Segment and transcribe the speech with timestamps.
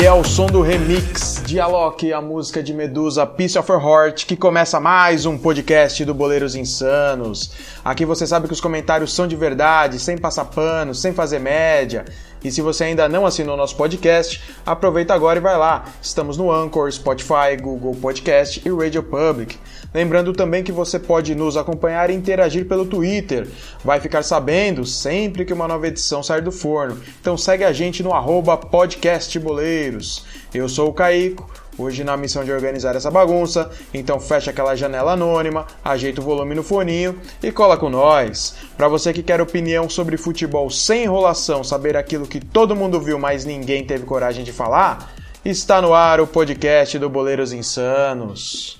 [0.00, 3.80] E é o som do remix de Alok, a música de Medusa, Piece of Her
[3.82, 7.50] Heart, que começa mais um podcast do Boleiros Insanos.
[7.82, 12.04] Aqui você sabe que os comentários são de verdade, sem passar pano, sem fazer média.
[12.42, 15.84] E se você ainda não assinou nosso podcast, aproveita agora e vai lá.
[16.00, 19.58] Estamos no Anchor, Spotify, Google Podcast e Radio Public.
[19.92, 23.48] Lembrando também que você pode nos acompanhar e interagir pelo Twitter.
[23.84, 27.00] Vai ficar sabendo sempre que uma nova edição sair do forno.
[27.20, 30.24] Então segue a gente no arroba podcastboleiros.
[30.54, 35.12] Eu sou o Caico, hoje na missão de organizar essa bagunça, então fecha aquela janela
[35.12, 38.56] anônima, ajeita o volume no foninho e cola com nós.
[38.76, 43.18] Para você que quer opinião sobre futebol sem enrolação, saber aquilo que todo mundo viu,
[43.18, 48.78] mas ninguém teve coragem de falar, está no ar o podcast do Boleiros Insanos.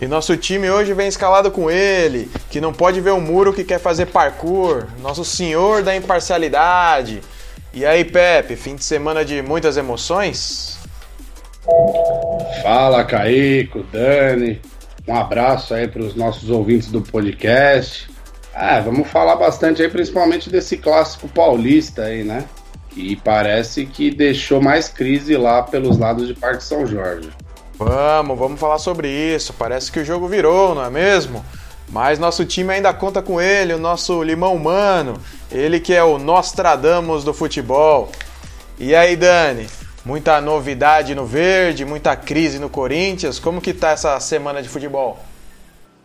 [0.00, 3.62] E nosso time hoje vem escalado com ele, que não pode ver um muro que
[3.62, 7.22] quer fazer parkour, nosso senhor da imparcialidade.
[7.72, 10.81] E aí, Pepe, fim de semana de muitas emoções?
[12.62, 14.60] Fala, Caico, Dani.
[15.06, 18.10] Um abraço aí para os nossos ouvintes do podcast.
[18.54, 22.44] Ah, vamos falar bastante aí, principalmente desse clássico paulista aí, né?
[22.90, 27.30] Que parece que deixou mais crise lá pelos lados de Parque São Jorge.
[27.78, 29.52] Vamos, vamos falar sobre isso.
[29.54, 31.44] Parece que o jogo virou, não é mesmo?
[31.88, 35.18] Mas nosso time ainda conta com ele, o nosso limão humano.
[35.50, 38.10] Ele que é o Nostradamus do futebol.
[38.78, 39.66] E aí, Dani?
[40.04, 43.38] Muita novidade no verde, muita crise no Corinthians.
[43.38, 45.18] Como que tá essa semana de futebol?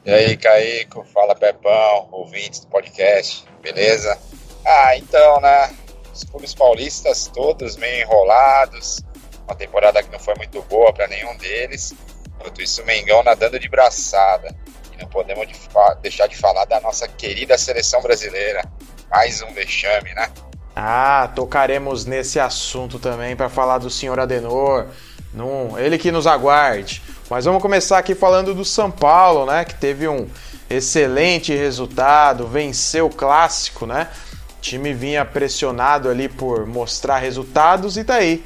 [0.06, 4.18] E aí, Caico, fala Pepão, ouvintes do podcast, beleza?
[4.66, 5.76] Ah, então, né?
[6.14, 9.02] Os clubes paulistas todos meio enrolados,
[9.48, 11.96] uma temporada que não foi muito boa para nenhum deles.
[12.36, 14.56] Enquanto isso, o Mengão nadando de braçada.
[14.94, 15.56] E não podemos de
[16.02, 18.64] deixar de falar da nossa querida seleção brasileira.
[19.10, 20.32] Mais um vexame, né?
[20.80, 24.86] Ah, tocaremos nesse assunto também para falar do senhor Adenor.
[25.34, 27.02] Num, ele que nos aguarde.
[27.28, 29.66] Mas vamos começar aqui falando do São Paulo, né?
[29.66, 30.30] Que teve um
[30.70, 34.08] excelente resultado, venceu o clássico, né?
[34.56, 38.46] O time vinha pressionado ali por mostrar resultados e tá aí.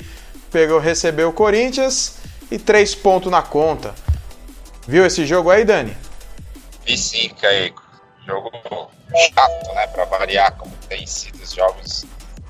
[0.49, 2.15] Pegou, recebeu o Corinthians
[2.49, 3.93] e três pontos na conta.
[4.87, 5.97] Viu esse jogo aí, Dani?
[6.85, 7.83] Vi sim, Caico.
[8.25, 8.49] Jogo
[9.35, 9.85] chato, né?
[9.87, 12.05] Pra variar, como tem sido os jogos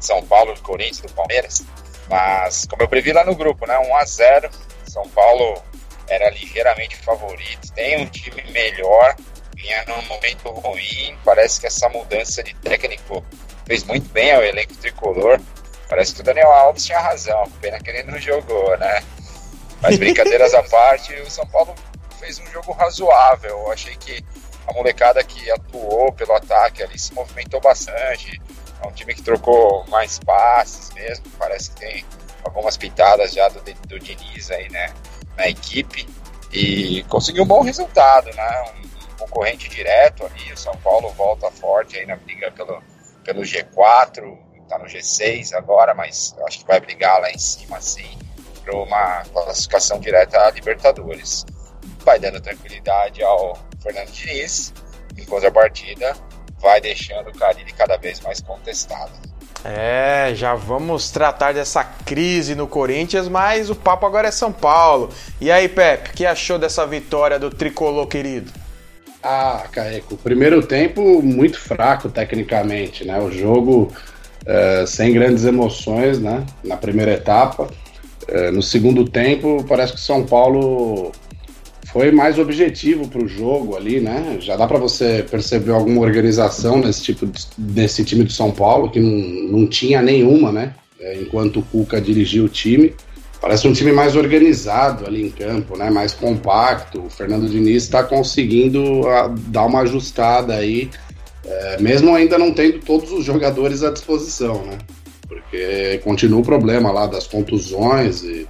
[0.06, 1.64] São Paulo, do Corinthians, do Palmeiras.
[2.10, 3.78] Mas, como eu previ lá no grupo, né?
[3.78, 4.50] 1 a 0
[4.86, 5.62] São Paulo
[6.10, 7.72] era ligeiramente favorito.
[7.74, 9.16] Tem um time melhor,
[9.56, 11.18] vinha num momento ruim.
[11.24, 13.24] Parece que essa mudança de técnico
[13.66, 15.40] fez muito bem ao elenco tricolor.
[15.88, 17.50] Parece que o Daniel Alves tinha razão.
[17.62, 19.04] Pena que ele não jogou, né?
[19.82, 21.74] Mas brincadeiras à parte, o São Paulo
[22.20, 23.52] fez um jogo razoável.
[23.52, 24.24] Eu achei que
[24.68, 28.42] a molecada que atuou pelo ataque ali se movimentou bastante.
[28.82, 31.26] É um time que trocou mais passes mesmo.
[31.38, 32.06] Parece que tem
[32.44, 34.94] algumas pitadas já do, do Diniz aí, né?
[35.38, 36.08] Na equipe.
[36.52, 38.74] E conseguiu um bom resultado, né?
[38.84, 40.52] Um concorrente direto ali.
[40.52, 42.82] O São Paulo volta forte aí na briga pelo,
[43.24, 44.38] pelo G4.
[44.68, 48.18] Tá no G6 agora, mas acho que vai brigar lá em cima, assim,
[48.64, 51.46] para uma classificação direta à Libertadores.
[52.06, 54.74] Vai dando tranquilidade ao Fernando Diniz,
[55.18, 56.16] em contrapartida,
[56.62, 59.12] vai deixando o Carille cada vez mais contestado.
[59.64, 65.10] É, já vamos tratar dessa crise no Corinthians, mas o papo agora é São Paulo.
[65.40, 68.52] E aí, Pepe, o que achou dessa vitória do tricolor querido?
[69.22, 73.20] Ah, Caeco, primeiro tempo muito fraco tecnicamente, né?
[73.20, 73.94] O jogo
[74.42, 76.44] uh, sem grandes emoções, né?
[76.64, 77.70] Na primeira etapa.
[78.28, 81.12] Uh, no segundo tempo, parece que São Paulo
[81.92, 84.38] foi mais objetivo para o jogo ali, né?
[84.40, 89.00] Já dá para você perceber alguma organização nesse tipo de, time do São Paulo que
[89.00, 90.74] não, não tinha nenhuma, né?
[91.00, 92.94] É, enquanto o Cuca dirigia o time,
[93.42, 95.90] parece um time mais organizado ali em campo, né?
[95.90, 97.04] Mais compacto.
[97.06, 100.90] O Fernando Diniz está conseguindo a, dar uma ajustada aí,
[101.46, 104.78] é, mesmo ainda não tendo todos os jogadores à disposição, né?
[105.28, 108.48] Porque continua o problema lá das contusões e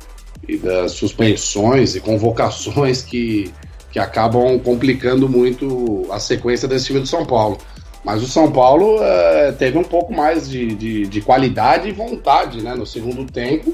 [0.52, 3.50] e das suspensões e convocações que,
[3.90, 7.58] que acabam complicando muito a sequência desse time do São Paulo.
[8.04, 12.62] Mas o São Paulo é, teve um pouco mais de, de, de, qualidade e vontade
[12.62, 13.74] né, no segundo tempo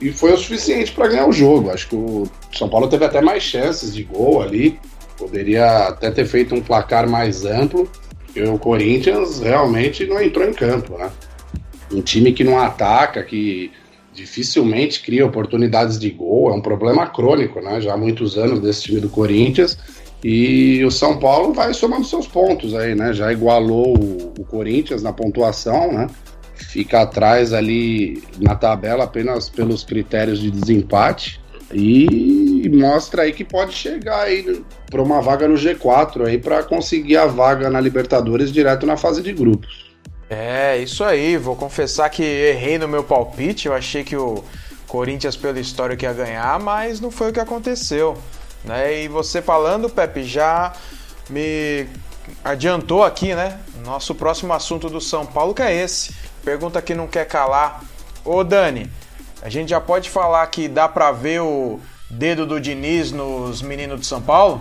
[0.00, 1.70] e foi o suficiente para ganhar o jogo.
[1.70, 4.78] Acho que o São Paulo teve até mais chances de gol ali,
[5.16, 7.88] poderia até ter feito um placar mais amplo,
[8.34, 11.10] e o Corinthians realmente não entrou em campo, né?
[11.92, 13.72] Um time que não ataca, que
[14.20, 17.80] dificilmente cria oportunidades de gol, é um problema crônico, né?
[17.80, 19.78] Já há muitos anos desse time do Corinthians.
[20.22, 23.14] E o São Paulo vai somando seus pontos aí, né?
[23.14, 26.06] Já igualou o, o Corinthians na pontuação, né?
[26.54, 31.40] Fica atrás ali na tabela apenas pelos critérios de desempate.
[31.72, 37.16] E mostra aí que pode chegar aí para uma vaga no G4 aí para conseguir
[37.16, 39.89] a vaga na Libertadores direto na fase de grupos.
[40.30, 41.36] É, isso aí.
[41.36, 43.66] Vou confessar que errei no meu palpite.
[43.66, 44.44] Eu achei que o
[44.86, 48.16] Corinthians, pela história, que ia ganhar, mas não foi o que aconteceu.
[48.64, 49.02] Né?
[49.02, 50.72] E você falando, Pepe, já
[51.28, 51.88] me
[52.44, 53.58] adiantou aqui, né?
[53.84, 56.14] Nosso próximo assunto do São Paulo que é esse.
[56.44, 57.82] Pergunta que não quer calar.
[58.24, 58.90] Ô Dani,
[59.42, 64.00] a gente já pode falar que dá pra ver o dedo do Diniz nos meninos
[64.00, 64.60] de São Paulo?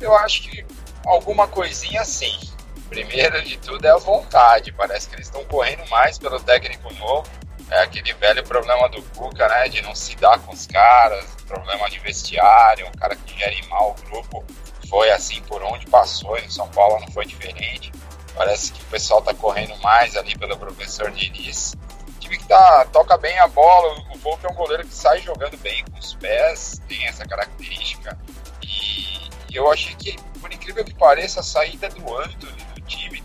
[0.00, 0.64] Eu acho que
[1.04, 2.55] alguma coisinha sim.
[2.88, 4.72] Primeiro de tudo é a vontade.
[4.72, 7.28] Parece que eles estão correndo mais pelo técnico novo.
[7.70, 9.68] É aquele velho problema do Cuca, né?
[9.68, 13.90] De não se dar com os caras, problema de vestiário, um cara que gere mal
[13.90, 14.44] o grupo.
[14.88, 17.90] Foi assim por onde passou, e no São Paulo não foi diferente.
[18.36, 21.74] Parece que o pessoal tá correndo mais ali pelo professor Diniz.
[22.08, 25.20] O time que tá, toca bem a bola, o Volpe é um goleiro que sai
[25.22, 28.16] jogando bem com os pés, tem essa característica.
[28.62, 32.55] E eu achei que, por incrível que pareça, a saída do time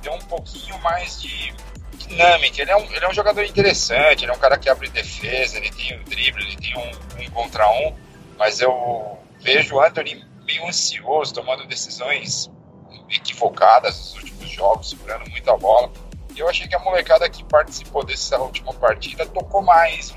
[0.02, 1.54] deu um pouquinho mais de
[1.98, 2.62] dinâmica.
[2.62, 5.58] Ele é, um, ele é um jogador interessante, ele é um cara que abre defesa,
[5.58, 7.96] ele tem o drible, ele tem um, um contra um,
[8.38, 12.52] mas eu vejo o Anthony meio ansioso, tomando decisões
[13.10, 15.92] equivocadas nos últimos jogos, segurando muito a bola.
[16.36, 20.14] E eu achei que a molecada que participou dessa última partida tocou mais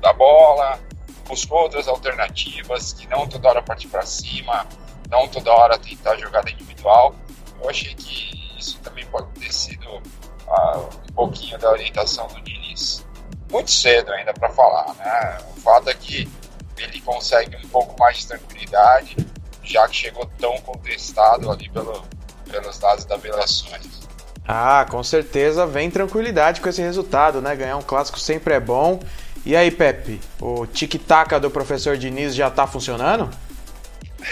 [0.00, 0.78] da bola,
[1.26, 4.66] buscou outras alternativas, que não toda hora partir para cima,
[5.10, 7.14] não toda hora tentar jogada individual.
[7.60, 13.06] Eu achei que isso também pode ter sido uh, um pouquinho da orientação do Diniz.
[13.50, 15.38] Muito cedo ainda para falar, né?
[15.56, 16.28] O fato é que
[16.76, 19.16] ele consegue um pouco mais de tranquilidade,
[19.62, 22.04] já que chegou tão contestado ali pelo,
[22.50, 24.06] pelos dados da Velações.
[24.46, 27.54] Ah, com certeza vem tranquilidade com esse resultado, né?
[27.54, 29.00] Ganhar um clássico sempre é bom.
[29.44, 33.30] E aí, Pepe, o tic-tac do professor Diniz já tá funcionando?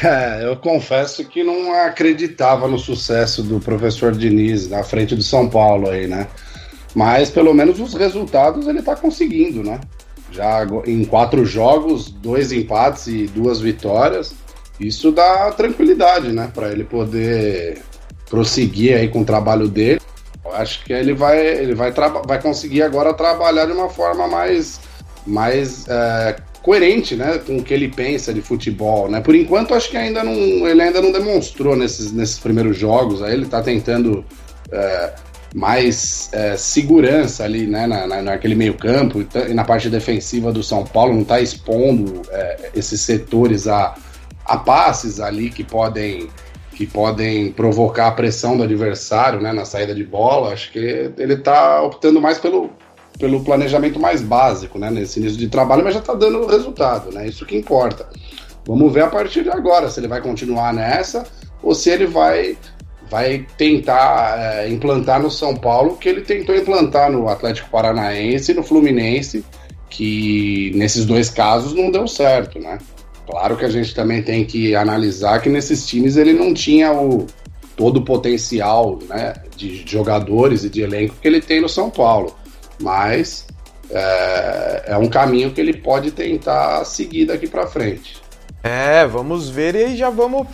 [0.02, 5.48] É, eu confesso que não acreditava no sucesso do professor Diniz na frente do São
[5.48, 6.26] Paulo aí, né?
[6.94, 9.80] Mas pelo menos os resultados ele tá conseguindo, né?
[10.32, 14.34] Já em quatro jogos, dois empates e duas vitórias.
[14.78, 16.50] Isso dá tranquilidade, né?
[16.52, 17.82] Para ele poder
[18.28, 20.00] prosseguir aí com o trabalho dele.
[20.44, 21.92] Eu acho que ele vai, ele vai,
[22.26, 24.80] vai conseguir agora trabalhar de uma forma mais,
[25.26, 26.36] mais é,
[26.66, 29.20] coerente, né, com o que ele pensa de futebol, né?
[29.20, 33.22] Por enquanto, acho que ainda não, ele ainda não demonstrou nesses, nesses primeiros jogos.
[33.22, 34.24] Aí ele está tentando
[34.72, 35.12] é,
[35.54, 40.60] mais é, segurança ali, né, na, na, naquele meio campo e na parte defensiva do
[40.60, 43.94] São Paulo, não está expondo é, esses setores a,
[44.44, 46.28] a passes ali que podem
[46.72, 50.52] que podem provocar a pressão do adversário né, na saída de bola.
[50.52, 50.78] Acho que
[51.16, 52.70] ele está optando mais pelo,
[53.18, 57.26] pelo planejamento mais básico né, nesse início de trabalho, mas já está dando resultado, né?
[57.26, 58.08] Isso que importa.
[58.66, 61.24] Vamos ver a partir de agora se ele vai continuar nessa
[61.62, 62.56] ou se ele vai,
[63.10, 68.52] vai tentar é, implantar no São Paulo o que ele tentou implantar no Atlético Paranaense
[68.52, 69.44] e no Fluminense,
[69.88, 72.78] que nesses dois casos não deu certo, né?
[73.26, 77.26] Claro que a gente também tem que analisar que nesses times ele não tinha o,
[77.76, 82.34] todo o potencial né, de jogadores e de elenco que ele tem no São Paulo.
[82.80, 83.46] Mas
[83.90, 88.20] é, é um caminho que ele pode tentar seguir daqui para frente.
[88.62, 90.46] É, vamos ver e já vamos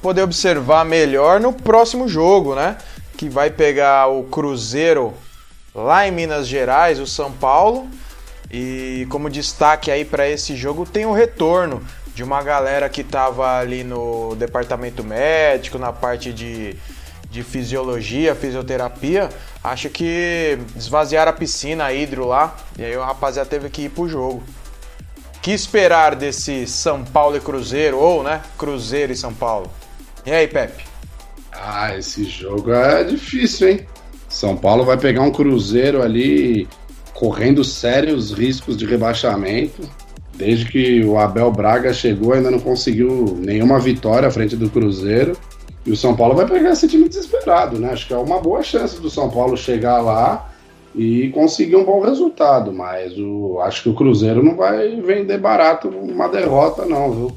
[0.00, 2.76] poder observar melhor no próximo jogo, né?
[3.16, 5.14] Que vai pegar o Cruzeiro
[5.74, 7.88] lá em Minas Gerais, o São Paulo.
[8.50, 11.82] E como destaque aí para esse jogo tem o retorno
[12.14, 16.76] de uma galera que estava ali no departamento médico, na parte de,
[17.32, 19.30] de fisiologia, fisioterapia.
[19.64, 23.88] Acho que esvaziaram a piscina, a hidro lá, e aí o rapaziada teve que ir
[23.88, 24.42] pro jogo.
[25.40, 29.68] Que esperar desse São Paulo e Cruzeiro, ou, né, Cruzeiro e São Paulo?
[30.26, 30.84] E aí, Pepe?
[31.50, 33.86] Ah, esse jogo é difícil, hein?
[34.28, 36.68] São Paulo vai pegar um Cruzeiro ali
[37.14, 39.82] correndo sérios riscos de rebaixamento.
[40.34, 45.36] Desde que o Abel Braga chegou, ainda não conseguiu nenhuma vitória à frente do Cruzeiro.
[45.84, 47.90] E o São Paulo vai pegar esse time desesperado, né?
[47.92, 50.52] Acho que é uma boa chance do São Paulo chegar lá
[50.94, 52.72] e conseguir um bom resultado.
[52.72, 57.32] Mas o, acho que o Cruzeiro não vai vender barato uma derrota, não, viu?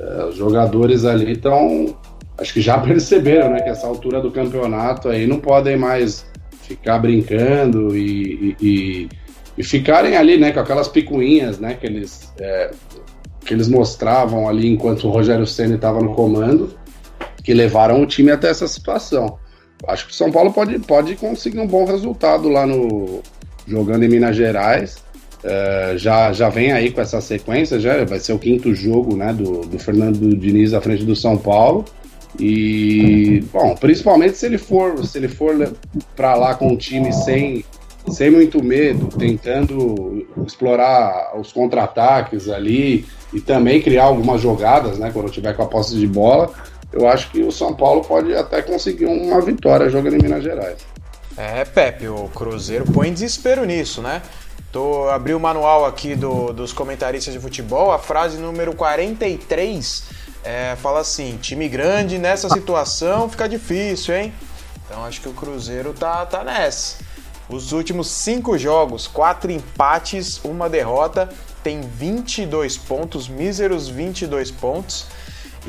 [0.00, 1.96] É, os jogadores ali estão.
[2.38, 3.62] Acho que já perceberam, né?
[3.62, 6.24] Que essa altura do campeonato aí não podem mais
[6.62, 9.08] ficar brincando e, e,
[9.56, 10.52] e, ficarem ali, né?
[10.52, 11.74] Com aquelas picuinhas, né?
[11.74, 12.70] Que eles, é,
[13.44, 16.77] que eles mostravam ali enquanto o Rogério Senna estava no comando,
[17.48, 19.38] que levaram o time até essa situação.
[19.86, 23.22] Acho que o São Paulo pode, pode conseguir um bom resultado lá no
[23.66, 24.98] jogando em Minas Gerais.
[25.42, 29.32] Uh, já, já vem aí com essa sequência, já vai ser o quinto jogo né,
[29.32, 31.86] do, do Fernando Diniz à frente do São Paulo.
[32.38, 35.72] E, bom, principalmente se ele for, se ele for
[36.14, 37.64] para lá com um time sem,
[38.10, 45.30] sem muito medo, tentando explorar os contra-ataques ali e também criar algumas jogadas, né, quando
[45.30, 46.52] tiver com a posse de bola,
[46.92, 50.78] eu acho que o São Paulo pode até conseguir uma vitória jogando em Minas Gerais.
[51.36, 54.22] É, Pepe, o Cruzeiro põe desespero nisso, né?
[54.72, 60.04] Tô, abri o manual aqui do, dos comentaristas de futebol, a frase número 43
[60.44, 64.32] é, fala assim: time grande nessa situação fica difícil, hein?
[64.84, 66.96] Então acho que o Cruzeiro tá, tá nessa.
[67.48, 71.28] Os últimos cinco jogos, quatro empates, uma derrota,
[71.62, 75.06] tem 22 pontos, míseros 22 pontos.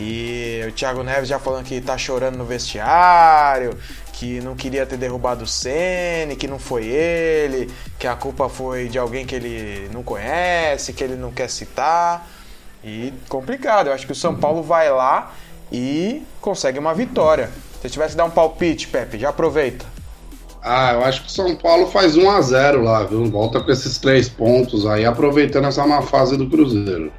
[0.02, 3.78] E o Thiago Neves já falando que tá chorando no vestiário,
[4.14, 8.88] que não queria ter derrubado o Sene, que não foi ele, que a culpa foi
[8.88, 12.26] de alguém que ele não conhece, que ele não quer citar.
[12.82, 15.34] E complicado, eu acho que o São Paulo vai lá
[15.70, 17.50] e consegue uma vitória.
[17.82, 19.86] Se tivesse dar um palpite, Pepe, já aproveita.
[20.64, 23.26] Ah, eu acho que o São Paulo faz 1 a 0 lá, viu?
[23.26, 27.12] Volta com esses três pontos aí, aproveitando essa má fase do Cruzeiro.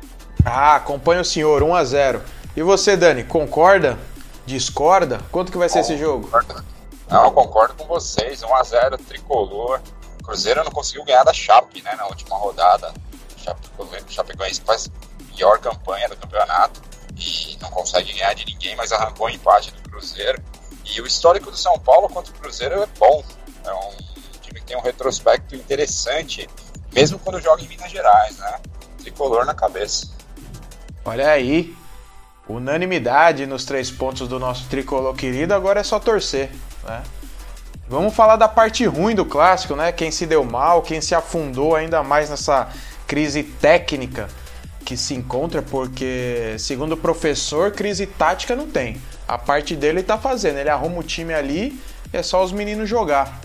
[0.43, 2.23] Ah, acompanha o senhor, 1 a 0
[2.61, 3.99] E você, Dani, concorda?
[4.45, 5.19] Discorda?
[5.33, 6.29] Quanto que vai ser esse jogo?
[7.09, 8.43] Não, eu concordo com vocês.
[8.43, 9.81] 1 a 0 tricolor.
[10.23, 12.93] Cruzeiro não conseguiu ganhar da Chape, né, na última rodada.
[13.79, 14.91] O Chapecoense faz
[15.35, 16.83] pior campanha do campeonato
[17.17, 20.39] e não consegue ganhar de ninguém, mas arrancou o empate do Cruzeiro.
[20.85, 23.25] E o histórico do São Paulo contra o Cruzeiro é bom.
[23.65, 23.97] É um
[24.43, 26.47] time que tem um retrospecto interessante,
[26.93, 28.61] mesmo quando joga em Minas Gerais, né?
[28.99, 30.11] Tricolor na cabeça.
[31.07, 31.75] Olha aí,
[32.51, 36.51] unanimidade nos três pontos do nosso tricolor querido, agora é só torcer,
[36.85, 37.03] né?
[37.89, 39.91] Vamos falar da parte ruim do clássico, né?
[39.91, 42.69] Quem se deu mal, quem se afundou ainda mais nessa
[43.07, 44.29] crise técnica
[44.85, 49.01] que se encontra, porque, segundo o professor, crise tática não tem.
[49.27, 51.81] A parte dele tá fazendo, ele arruma o time ali
[52.13, 53.41] e é só os meninos jogar.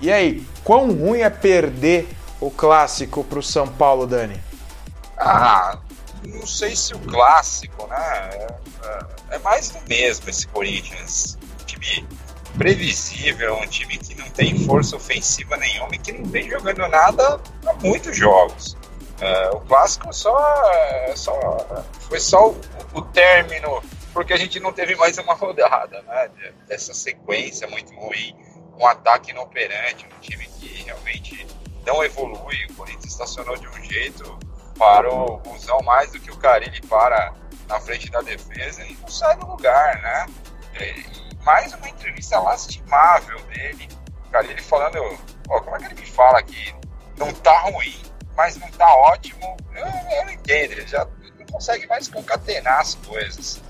[0.00, 2.08] E aí, quão ruim é perder
[2.40, 4.40] o clássico pro São Paulo, Dani?
[5.16, 5.78] Ah,
[6.26, 8.30] não sei se o clássico, né?
[8.82, 11.38] É, é mais do mesmo esse Corinthians.
[11.60, 12.06] Um time
[12.56, 17.40] previsível, um time que não tem força ofensiva nenhuma e que não vem jogando nada
[17.66, 18.76] há muitos jogos.
[19.22, 20.36] Uh, o clássico só,
[21.14, 22.60] só foi só o,
[22.92, 23.80] o, término,
[24.12, 26.30] porque a gente não teve mais uma rodada né,
[26.66, 28.34] dessa sequência muito ruim,
[28.76, 31.46] um ataque inoperante, um time que realmente
[31.86, 32.66] não evolui.
[32.70, 34.38] O Corinthians estacionou de um jeito,
[34.82, 37.32] parou o busão mais do que o Carilli para
[37.68, 40.26] na frente da defesa e não sai do lugar, né?
[40.80, 43.88] E mais uma entrevista lastimável dele,
[44.26, 44.98] o Carilli falando,
[45.46, 46.74] como é que ele me fala que
[47.16, 48.12] não tá ruim?
[48.36, 49.56] mas não tá ótimo.
[49.74, 51.06] Eu, eu não entendo, ele já
[51.38, 53.62] não consegue mais concatenar as coisas.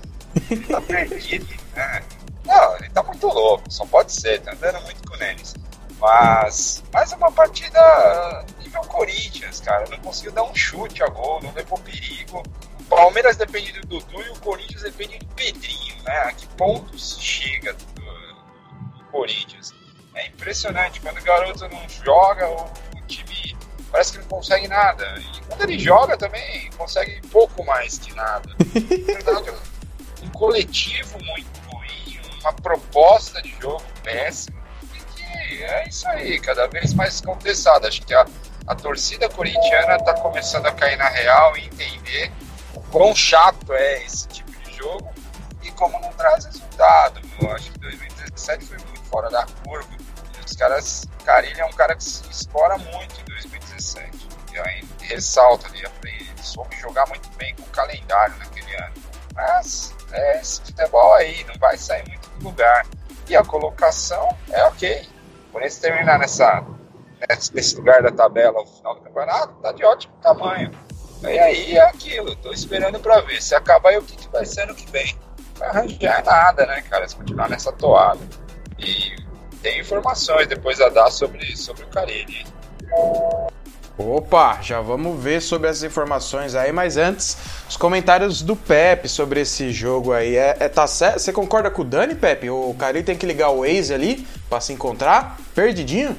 [0.49, 2.03] Ele tá perdido, né?
[2.45, 5.53] Não, ele tá muito louco, só pode ser, tá andando muito com o Nenes.
[5.99, 9.85] Mas, mais uma partida nível Corinthians, cara.
[9.89, 12.43] Não conseguiu dar um chute a gol, não levou perigo.
[12.79, 16.17] O Palmeiras depende do Dudu e o Corinthians depende do Pedrinho, né?
[16.17, 19.73] A que pontos chega do, do Corinthians?
[20.15, 20.99] É impressionante.
[20.99, 23.55] Quando o garoto não joga, o, o time
[23.91, 25.15] parece que não consegue nada.
[25.19, 28.49] E quando ele joga também, consegue pouco mais que nada.
[29.05, 29.51] verdade,
[30.23, 34.61] um coletivo muito ruim, uma proposta de jogo péssima.
[34.93, 37.87] E que é isso aí, cada vez mais contestado.
[37.87, 38.25] Acho que a,
[38.67, 42.31] a torcida corintiana está começando a cair na real e entender
[42.73, 45.11] o quão chato é esse tipo de jogo
[45.61, 47.21] e como não traz resultado.
[47.41, 49.89] Eu acho que 2017 foi muito fora da curva.
[50.45, 54.27] Os caras, Carilho é um cara que se explora muito em 2017.
[54.53, 58.93] E aí ressalta ali, ele soube jogar muito bem com o calendário naquele ano.
[59.33, 62.85] Mas é esse futebol aí, não vai sair muito do lugar.
[63.27, 65.07] E a colocação é ok.
[65.51, 66.63] Por isso terminar nessa,
[67.53, 70.71] nesse lugar da tabela ao final do campeonato, tá de ótimo tamanho.
[71.23, 73.41] E aí é aquilo, tô esperando para ver.
[73.41, 75.17] Se acabar o que, que vai ser ano que vem.
[75.57, 77.07] Vai arranjar nada, né, cara?
[77.07, 78.19] Se continuar nessa toada.
[78.77, 79.15] E
[79.61, 82.45] tem informações depois a dar sobre, sobre o Carilli.
[83.97, 87.37] Opa, já vamos ver sobre essas informações aí, mas antes,
[87.69, 90.35] os comentários do Pepe sobre esse jogo aí.
[90.35, 91.19] É, é tá certo?
[91.19, 92.49] Você concorda com o Dani, Pepe?
[92.49, 95.37] O Carilli tem que ligar o Waze ali para se encontrar?
[95.55, 96.17] Perdidinho?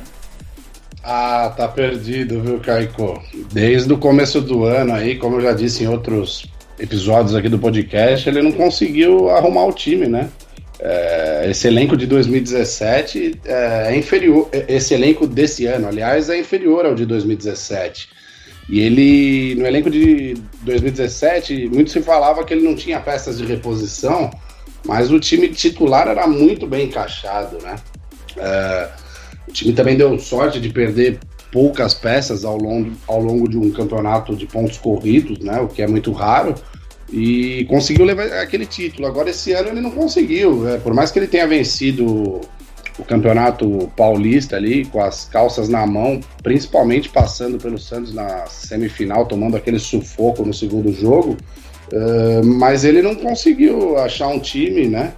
[1.06, 3.22] Ah, tá perdido, viu, Caico?
[3.52, 6.46] Desde o começo do ano aí, como eu já disse em outros
[6.78, 10.30] episódios aqui do podcast, ele não conseguiu arrumar o time, né?
[10.80, 14.48] É, esse elenco de 2017 é, é inferior.
[14.66, 18.08] Esse elenco desse ano, aliás, é inferior ao de 2017.
[18.70, 23.44] E ele, no elenco de 2017, muito se falava que ele não tinha peças de
[23.44, 24.30] reposição,
[24.86, 27.76] mas o time titular era muito bem encaixado, né?
[28.38, 28.88] É,
[29.48, 31.18] o time também deu sorte de perder
[31.52, 35.60] poucas peças ao longo, ao longo de um campeonato de pontos corridos, né?
[35.60, 36.54] O que é muito raro
[37.12, 39.06] e conseguiu levar aquele título.
[39.06, 40.68] Agora, esse ano ele não conseguiu.
[40.68, 42.40] É, por mais que ele tenha vencido
[42.98, 49.26] o campeonato paulista ali, com as calças na mão, principalmente passando pelo Santos na semifinal,
[49.26, 51.36] tomando aquele sufoco no segundo jogo,
[51.92, 55.12] uh, mas ele não conseguiu achar um time, né?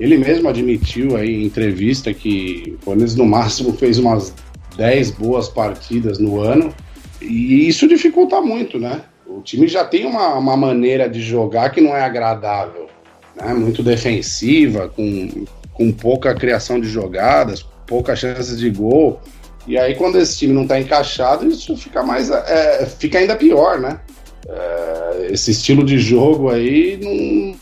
[0.00, 4.34] Ele mesmo admitiu aí em entrevista que o Corinthians no máximo fez umas
[4.76, 6.74] 10 boas partidas no ano,
[7.20, 9.02] e isso dificulta muito, né?
[9.26, 12.88] O time já tem uma, uma maneira de jogar que não é agradável,
[13.36, 13.52] né?
[13.52, 19.20] muito defensiva, com, com pouca criação de jogadas, poucas chances de gol.
[19.66, 22.30] E aí, quando esse time não está encaixado, isso fica mais.
[22.30, 24.00] É, fica ainda pior, né?
[24.48, 27.59] É, esse estilo de jogo aí não,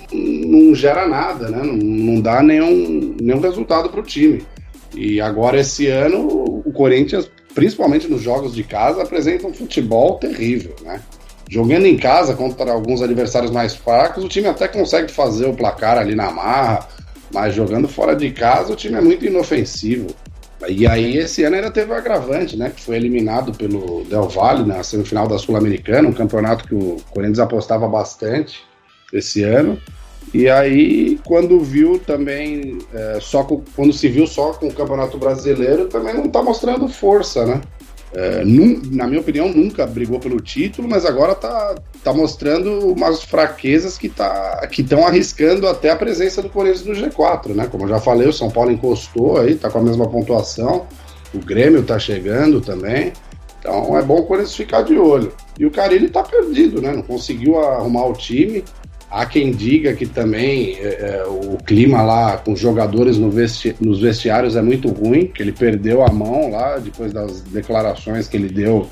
[0.48, 1.62] não gera nada, né?
[1.62, 4.44] Não, não dá nenhum, nenhum resultado para o time.
[4.94, 6.26] E agora, esse ano,
[6.64, 11.00] o Corinthians, principalmente nos jogos de casa, apresenta um futebol terrível, né?
[11.50, 15.96] Jogando em casa contra alguns adversários mais fracos, o time até consegue fazer o placar
[15.96, 16.86] ali na marra,
[17.32, 20.08] mas jogando fora de casa, o time é muito inofensivo.
[20.66, 22.72] E aí, esse ano ainda teve o agravante, né?
[22.74, 27.38] Que foi eliminado pelo Del Valle na semifinal da Sul-Americana, um campeonato que o Corinthians
[27.38, 28.62] apostava bastante
[29.12, 29.80] esse ano.
[30.32, 35.16] E aí, quando viu também, é, só com, quando se viu só com o Campeonato
[35.16, 37.60] Brasileiro, também não tá mostrando força, né?
[38.12, 43.22] É, num, na minha opinião, nunca brigou pelo título, mas agora tá, tá mostrando umas
[43.22, 47.68] fraquezas que tá, estão arriscando até a presença do Corinthians no G4, né?
[47.70, 50.86] Como eu já falei, o São Paulo encostou aí, tá com a mesma pontuação,
[51.34, 53.12] o Grêmio tá chegando também.
[53.60, 55.32] Então é bom o Corinthians ficar de olho.
[55.58, 56.92] E o Carilli tá perdido, né?
[56.92, 58.64] Não conseguiu arrumar o time.
[59.10, 63.74] Há quem diga que também é, é, o clima lá com os jogadores no vesti
[63.80, 68.36] nos vestiários é muito ruim, que ele perdeu a mão lá depois das declarações que
[68.36, 68.86] ele deu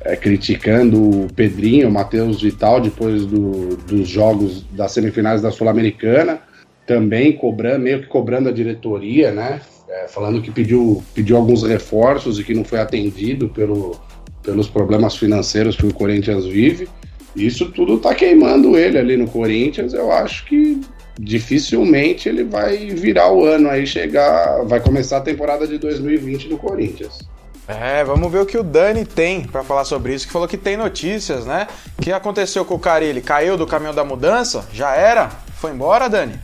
[0.00, 6.40] é, criticando o Pedrinho, o Matheus Vital, depois do, dos jogos das semifinais da Sul-Americana,
[6.86, 9.60] também cobrando, meio que cobrando a diretoria, né?
[9.88, 13.98] É, falando que pediu, pediu alguns reforços e que não foi atendido pelo,
[14.42, 16.88] pelos problemas financeiros que o Corinthians vive.
[17.34, 19.92] Isso tudo tá queimando ele ali no Corinthians.
[19.92, 20.80] Eu acho que
[21.18, 24.64] dificilmente ele vai virar o ano aí, chegar.
[24.64, 27.20] Vai começar a temporada de 2020 no Corinthians.
[27.66, 30.58] É, vamos ver o que o Dani tem para falar sobre isso, que falou que
[30.58, 31.66] tem notícias, né?
[31.98, 33.22] O que aconteceu com o Carilli?
[33.22, 34.68] Caiu do caminhão da mudança?
[34.72, 35.30] Já era?
[35.56, 36.38] Foi embora, Dani?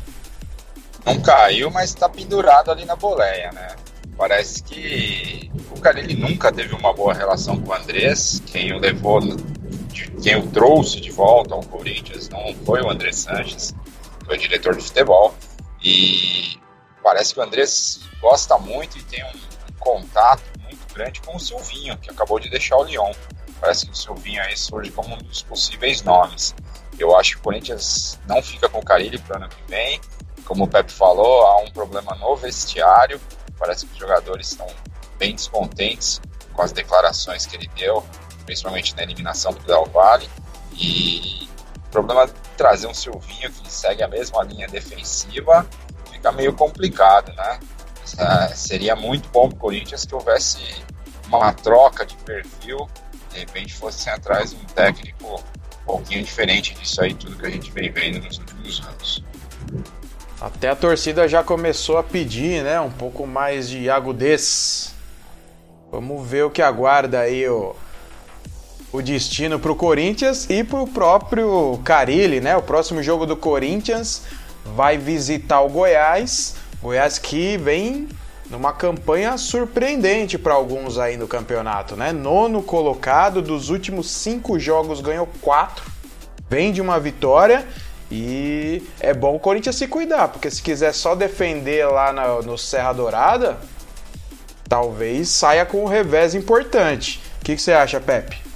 [1.05, 3.68] Não caiu, mas tá pendurado ali na boleia, né?
[4.16, 9.20] Parece que o Carilli nunca teve uma boa relação com o Andrés, quem o levou
[10.23, 13.75] quem o trouxe de volta ao Corinthians não foi o André Sanches,
[14.25, 15.35] foi o diretor de futebol.
[15.83, 16.59] E
[17.03, 17.65] parece que o André
[18.21, 19.41] gosta muito e tem um
[19.79, 23.13] contato muito grande com o Silvinho, que acabou de deixar o Lyon.
[23.61, 26.55] Parece que o Silvinho aí surge como um dos possíveis nomes.
[26.99, 30.01] Eu acho que o Corinthians não fica com o Carilli para o ano que vem.
[30.45, 33.21] Como o Pepe falou, há um problema no vestiário.
[33.59, 34.67] Parece que os jogadores estão
[35.19, 36.21] bem descontentes
[36.53, 38.05] com as declarações que ele deu
[38.44, 40.29] principalmente na eliminação do Del Valle.
[40.72, 45.66] E o problema de trazer um Silvinho que segue a mesma linha defensiva
[46.11, 47.59] fica meio complicado, né?
[48.14, 50.59] Uh, seria muito bom para o Corinthians que houvesse
[51.29, 52.88] uma troca de perfil,
[53.33, 55.37] de repente fosse atrás um técnico
[55.83, 59.24] um pouquinho diferente disso aí, tudo que a gente vem vendo nos últimos anos.
[60.40, 62.81] Até a torcida já começou a pedir, né?
[62.81, 64.94] Um pouco mais de agudez.
[65.90, 67.76] Vamos ver o que aguarda aí o
[68.92, 72.57] o destino para o Corinthians e para o próprio Carilli, né?
[72.57, 74.22] O próximo jogo do Corinthians
[74.74, 76.57] vai visitar o Goiás.
[76.83, 78.09] Goiás que vem
[78.50, 82.11] numa campanha surpreendente para alguns aí no campeonato, né?
[82.11, 85.85] Nono colocado dos últimos cinco jogos ganhou quatro,
[86.48, 87.64] vem de uma vitória
[88.11, 92.59] e é bom o Corinthians se cuidar, porque se quiser só defender lá no, no
[92.59, 93.57] Serra Dourada,
[94.68, 97.22] talvez saia com um revés importante.
[97.40, 98.50] O que, que você acha, Pepe?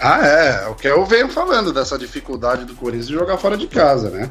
[0.00, 0.68] Ah, é.
[0.68, 4.30] O que eu venho falando dessa dificuldade do Corinthians de jogar fora de casa, né?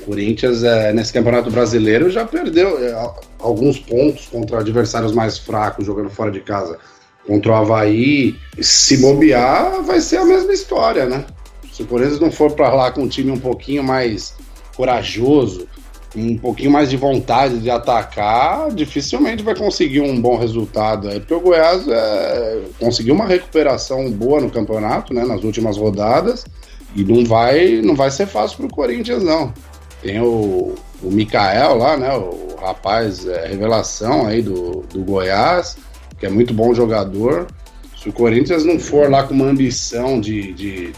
[0.00, 5.84] O Corinthians, é, nesse Campeonato Brasileiro, já perdeu é, alguns pontos contra adversários mais fracos
[5.84, 6.78] jogando fora de casa.
[7.26, 11.26] Contra o Havaí, se bobear, vai ser a mesma história, né?
[11.72, 14.34] Se o Corinthians não for para lá com um time um pouquinho mais
[14.74, 15.68] corajoso,
[16.16, 21.34] um pouquinho mais de vontade de atacar, dificilmente vai conseguir um bom resultado aí, porque
[21.34, 26.46] o Goiás é, conseguiu uma recuperação boa no campeonato, né, nas últimas rodadas,
[26.96, 29.52] e não vai, não vai ser fácil para o Corinthians, não.
[30.02, 35.76] Tem o, o Mikael lá, né, o rapaz é, revelação aí do, do Goiás,
[36.18, 37.46] que é muito bom jogador.
[38.00, 40.92] Se o Corinthians não for lá com uma ambição de, de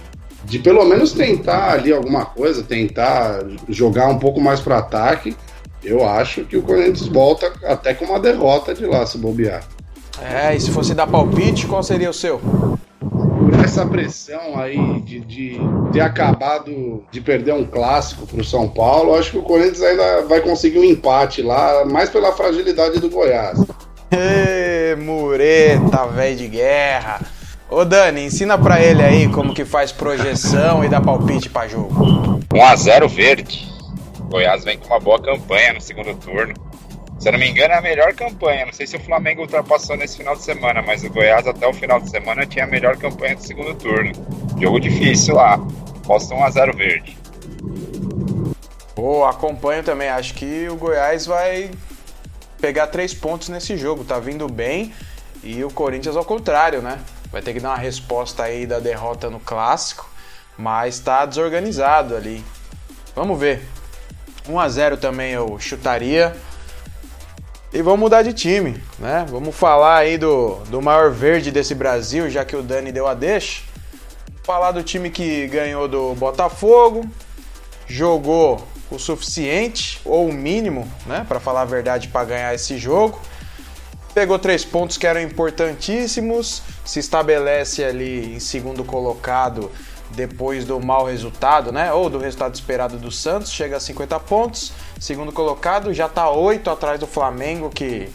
[0.50, 5.36] de pelo menos tentar ali alguma coisa, tentar jogar um pouco mais para ataque,
[5.82, 9.62] eu acho que o Corinthians volta até com uma derrota de lá, se bobear.
[10.20, 12.40] É, e se fosse dar palpite, qual seria o seu?
[12.98, 15.60] Por essa pressão aí de, de
[15.92, 20.22] ter acabado de perder um clássico para o São Paulo, acho que o Corinthians ainda
[20.22, 23.64] vai conseguir um empate lá, mais pela fragilidade do Goiás.
[24.10, 27.20] Ê, mureta, velho de guerra.
[27.70, 32.40] Ô Dani, ensina pra ele aí como que faz projeção e dá palpite pra jogo.
[32.50, 33.70] 1x0 verde.
[34.28, 36.52] Goiás vem com uma boa campanha no segundo turno.
[37.20, 38.66] Se eu não me engano, é a melhor campanha.
[38.66, 41.72] Não sei se o Flamengo ultrapassou nesse final de semana, mas o Goiás até o
[41.72, 44.10] final de semana tinha a melhor campanha do segundo turno.
[44.60, 45.56] Jogo difícil lá.
[46.04, 47.16] Posta 1x0 verde.
[48.96, 50.08] Pô, acompanho também.
[50.08, 51.70] Acho que o Goiás vai
[52.60, 54.02] pegar três pontos nesse jogo.
[54.02, 54.92] Tá vindo bem.
[55.44, 56.98] E o Corinthians ao contrário, né?
[57.32, 60.08] Vai ter que dar uma resposta aí da derrota no clássico,
[60.56, 62.44] mas está desorganizado ali.
[63.14, 63.62] Vamos ver.
[64.48, 66.36] 1 a 0 também eu chutaria.
[67.72, 69.24] E vamos mudar de time, né?
[69.28, 73.14] Vamos falar aí do, do maior verde desse Brasil, já que o Dani deu a
[73.14, 73.62] deixa.
[74.42, 77.08] Falar do time que ganhou do Botafogo,
[77.86, 83.20] jogou o suficiente ou o mínimo, né, para falar a verdade, para ganhar esse jogo
[84.14, 89.70] Pegou três pontos que eram importantíssimos, se estabelece ali em segundo colocado
[90.10, 91.92] depois do mau resultado, né?
[91.92, 94.72] Ou do resultado esperado do Santos, chega a 50 pontos.
[94.98, 98.10] Segundo colocado, já tá 8 atrás do Flamengo, que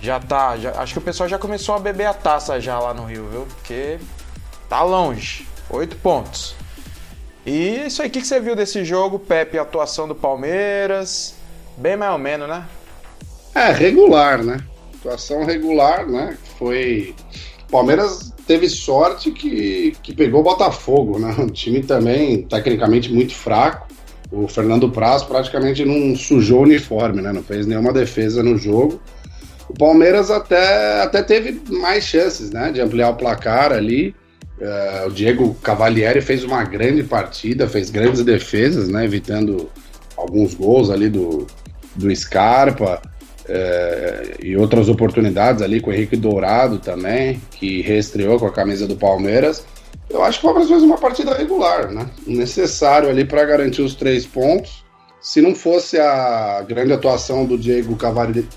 [0.00, 0.56] já tá.
[0.56, 3.28] Já, acho que o pessoal já começou a beber a taça já lá no Rio,
[3.30, 3.46] viu?
[3.46, 3.98] Porque
[4.68, 5.46] tá longe.
[5.70, 6.54] 8 pontos.
[7.46, 9.58] E isso aí, o que, que você viu desse jogo, Pepe?
[9.58, 11.34] Atuação do Palmeiras.
[11.76, 12.66] Bem mais ou menos, né?
[13.54, 14.58] É, regular, né?
[15.02, 16.36] Situação regular, né?
[16.56, 17.12] Foi.
[17.68, 21.34] Palmeiras teve sorte que, que pegou o Botafogo, né?
[21.36, 23.88] Um time também tecnicamente muito fraco.
[24.30, 27.32] O Fernando Praz praticamente não sujou o uniforme, né?
[27.32, 29.00] Não fez nenhuma defesa no jogo.
[29.68, 32.70] O Palmeiras até, até teve mais chances, né?
[32.70, 34.14] De ampliar o placar ali.
[34.60, 39.04] Uh, o Diego Cavalieri fez uma grande partida, fez grandes defesas, né?
[39.04, 39.68] Evitando
[40.16, 41.44] alguns gols ali do,
[41.96, 43.02] do Scarpa
[43.48, 48.86] é, e outras oportunidades ali com o Henrique Dourado também, que reestreou com a camisa
[48.86, 49.64] do Palmeiras.
[50.08, 52.06] Eu acho que o Palmeiras fez uma partida regular, né?
[52.26, 54.84] Necessário ali para garantir os três pontos.
[55.20, 57.96] Se não fosse a grande atuação do Diego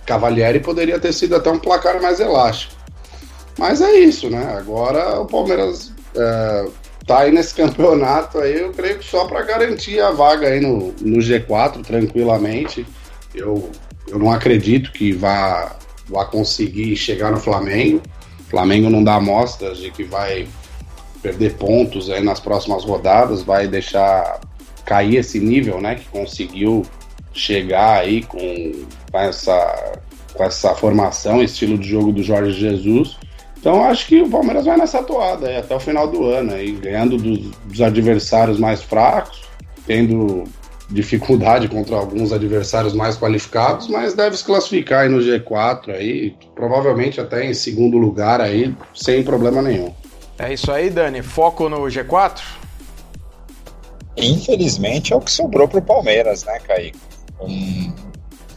[0.05, 2.73] Cavalieri, poderia ter sido até um placar mais elástico.
[3.57, 4.55] Mas é isso, né?
[4.57, 6.65] Agora o Palmeiras é,
[7.05, 10.93] tá aí nesse campeonato aí, eu creio que só para garantir a vaga aí no,
[11.01, 12.85] no G4 tranquilamente.
[13.33, 13.69] Eu
[14.07, 15.75] eu não acredito que vá,
[16.07, 18.01] vá conseguir chegar no Flamengo.
[18.41, 20.47] O Flamengo não dá amostras de que vai
[21.21, 24.39] perder pontos aí nas próximas rodadas, vai deixar
[24.85, 25.95] cair esse nível, né?
[25.95, 26.85] Que conseguiu
[27.33, 28.71] chegar aí com,
[29.11, 29.99] com essa,
[30.33, 33.17] com essa formação, estilo de jogo do Jorge Jesus.
[33.57, 36.71] Então acho que o Palmeiras vai nessa toada aí, até o final do ano, aí,
[36.73, 39.41] ganhando dos, dos adversários mais fracos,
[39.87, 40.43] tendo
[40.89, 47.19] dificuldade contra alguns adversários mais qualificados, mas deve se classificar aí no G4 aí, provavelmente
[47.19, 49.93] até em segundo lugar aí, sem problema nenhum.
[50.37, 51.21] É isso aí, Dani.
[51.21, 52.41] Foco no G4?
[54.17, 56.99] Infelizmente é o que sobrou para o Palmeiras, né, Kaique?
[57.39, 57.93] Um...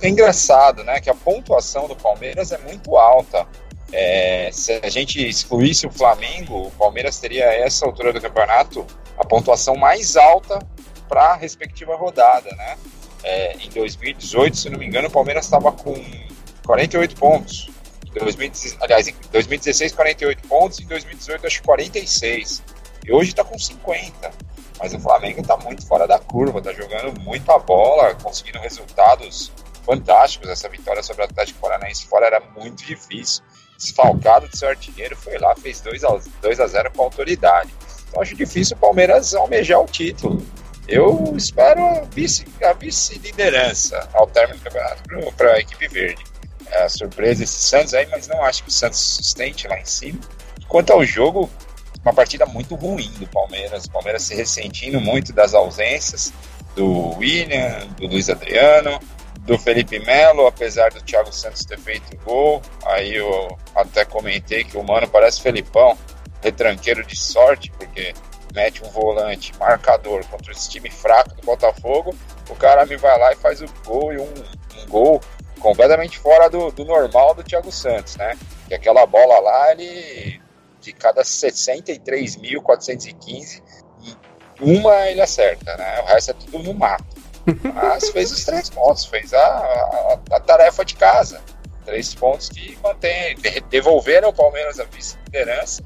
[0.00, 3.46] É engraçado, né, que a pontuação do Palmeiras é muito alta.
[3.92, 8.86] É, se a gente excluísse o Flamengo, o Palmeiras teria essa altura do campeonato
[9.18, 10.60] a pontuação mais alta
[11.08, 12.76] para a respectiva rodada, né?
[13.24, 15.94] É, em 2018, se não me engano, o Palmeiras estava com
[16.64, 17.70] 48 pontos.
[18.06, 22.62] Em 2016, aliás, em 2016, 48 pontos, em 2018, acho que 46.
[23.06, 24.30] E hoje está com 50.
[24.78, 29.50] Mas o Flamengo está muito fora da curva, está jogando muito a bola, conseguindo resultados
[29.84, 30.48] fantásticos.
[30.48, 33.42] Essa vitória sobre o Atlético Paranaense fora era muito difícil.
[33.76, 37.72] desfalcado de seu artilheiro, foi lá, fez 2 a, 2 a 0 com autoridade.
[38.08, 40.44] Então acho difícil o Palmeiras almejar o título.
[40.88, 45.02] Eu espero a vice-liderança vice ao término do campeonato
[45.36, 46.24] para a equipe verde.
[46.70, 49.84] É a surpresa esse Santos aí, mas não acho que o Santos sustente lá em
[49.84, 50.18] cima.
[50.66, 51.50] Quanto ao jogo,
[52.02, 53.84] uma partida muito ruim do Palmeiras.
[53.84, 56.32] O Palmeiras se ressentindo muito das ausências
[56.74, 58.98] do William, do Luiz Adriano,
[59.40, 62.62] do Felipe Melo, apesar do Thiago Santos ter feito gol.
[62.86, 65.98] Aí eu até comentei que o Mano parece Felipão,
[66.42, 68.14] retranqueiro de sorte, porque
[68.54, 72.14] mete um volante marcador contra esse time fraco do Botafogo.
[72.48, 74.32] O cara me vai lá e faz o gol e um,
[74.82, 75.20] um gol
[75.60, 78.38] completamente fora do, do normal do Thiago Santos, né?
[78.66, 80.40] Que aquela bola lá, ele
[80.80, 83.62] de cada 63.415,
[84.60, 86.00] uma ele acerta, né?
[86.00, 87.04] O resto é tudo no mato.
[87.74, 91.40] Mas fez os três pontos, fez a, a, a tarefa de casa.
[91.84, 93.34] Três pontos que mantém,
[93.70, 95.82] devolveram o Palmeiras a vice-liderança,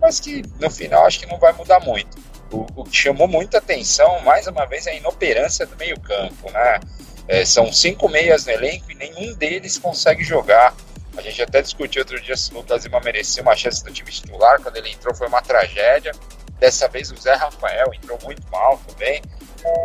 [0.00, 2.18] mas que no final acho que não vai mudar muito.
[2.52, 6.80] O, o, que chamou muita atenção, mais uma vez, é a inoperância do meio-campo, né?
[7.26, 10.74] É, são cinco meias no elenco e nenhum deles consegue jogar.
[11.16, 14.10] A gente até discutiu outro dia se o Lucas Lima merecia uma chance do time
[14.10, 14.60] titular.
[14.60, 16.12] Quando ele entrou foi uma tragédia.
[16.60, 19.22] Dessa vez o Zé Rafael entrou muito mal também.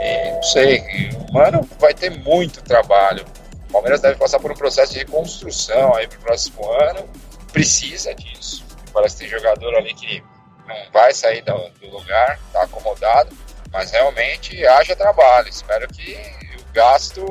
[0.02, 3.26] E, não sei, o Mano vai ter muito trabalho.
[3.70, 7.10] O Palmeiras deve passar por um processo de reconstrução aí pro próximo ano.
[7.52, 8.66] Precisa disso.
[8.94, 10.24] Parece que tem jogador ali que
[10.68, 13.36] não vai sair do, do lugar, tá acomodado.
[13.72, 15.48] Mas realmente haja trabalho.
[15.48, 16.18] Espero que
[16.60, 17.26] o gasto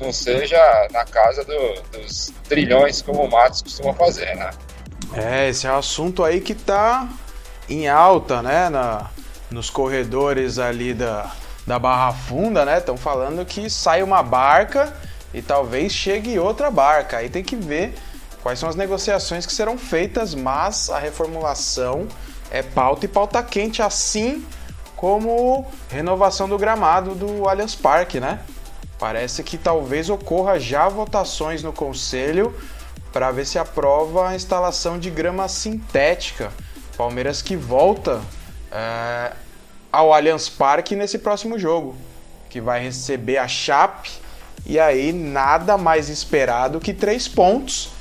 [0.00, 0.58] não seja
[0.90, 4.50] na casa do, dos trilhões como o Matos costuma fazer, né?
[5.14, 7.08] É, esse é um assunto aí que tá
[7.68, 8.68] em alta, né?
[8.68, 9.10] Na,
[9.50, 11.32] nos corredores ali da,
[11.66, 12.78] da Barra Funda, né?
[12.78, 14.92] Estão falando que sai uma barca
[15.32, 17.18] e talvez chegue outra barca.
[17.18, 17.94] Aí tem que ver
[18.48, 22.08] quais são as negociações que serão feitas, mas a reformulação
[22.50, 24.42] é pauta e pauta quente, assim
[24.96, 28.40] como renovação do gramado do Allianz Parque, né?
[28.98, 32.54] Parece que talvez ocorra já votações no conselho
[33.12, 36.50] para ver se aprova a instalação de grama sintética.
[36.96, 38.22] Palmeiras que volta
[38.72, 39.32] é,
[39.92, 41.94] ao Allianz Parque nesse próximo jogo,
[42.48, 44.10] que vai receber a Chape
[44.64, 47.97] e aí nada mais esperado que três pontos.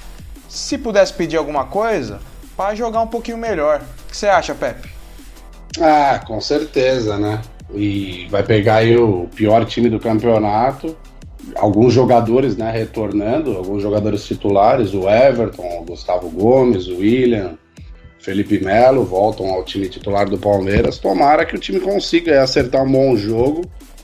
[0.48, 2.20] Se pudesse pedir alguma coisa,
[2.56, 3.82] para jogar um pouquinho melhor.
[3.82, 4.90] O que você acha, Pepe?
[5.80, 7.42] Ah, com certeza, né?
[7.74, 10.96] e vai pegar aí o pior time do campeonato.
[11.56, 17.58] Alguns jogadores, né, retornando, alguns jogadores titulares, o Everton, o Gustavo Gomes, o William,
[18.20, 20.98] Felipe Melo voltam ao time titular do Palmeiras.
[20.98, 23.62] Tomara que o time consiga acertar um bom jogo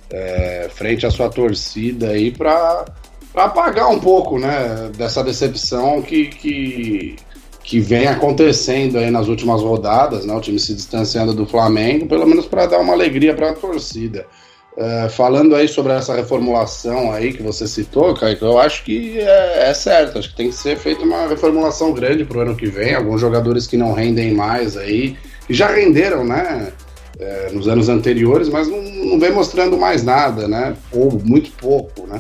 [0.10, 2.86] é, frente à sua torcida aí para
[3.36, 7.16] apagar um pouco, né, dessa decepção que, que
[7.64, 10.36] que vem acontecendo aí nas últimas rodadas, né?
[10.36, 14.28] O time se distanciando do Flamengo, pelo menos para dar uma alegria para a torcida.
[14.76, 19.70] Uh, falando aí sobre essa reformulação aí que você citou, Kaique, eu acho que é,
[19.70, 22.66] é certo, acho que tem que ser feita uma reformulação grande para o ano que
[22.66, 25.16] vem, alguns jogadores que não rendem mais aí,
[25.46, 26.74] que já renderam, né,
[27.20, 32.08] é, nos anos anteriores, mas não, não vem mostrando mais nada, né, ou muito pouco,
[32.08, 32.20] né,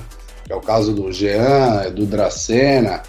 [0.54, 3.02] é o caso do Jean, do Dracena,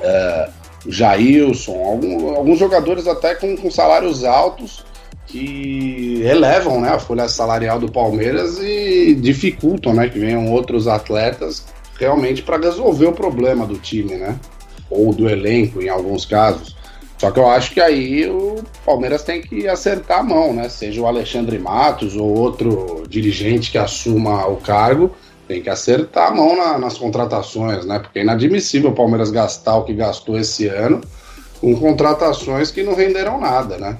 [0.00, 0.50] é,
[0.86, 4.84] Jailson, algum, alguns jogadores até com, com, salários altos
[5.26, 11.64] que elevam né, a folha salarial do Palmeiras e dificultam né, que venham outros atletas
[11.98, 14.38] realmente para resolver o problema do time, né?
[14.90, 16.76] Ou do elenco em alguns casos.
[17.16, 20.68] Só que eu acho que aí o Palmeiras tem que acertar a mão, né?
[20.68, 25.12] Seja o Alexandre Matos ou outro dirigente que assuma o cargo
[25.52, 27.98] tem que acertar a mão na, nas contratações, né?
[27.98, 31.02] Porque é inadmissível o Palmeiras gastar o que gastou esse ano
[31.60, 33.98] com contratações que não renderam nada, né?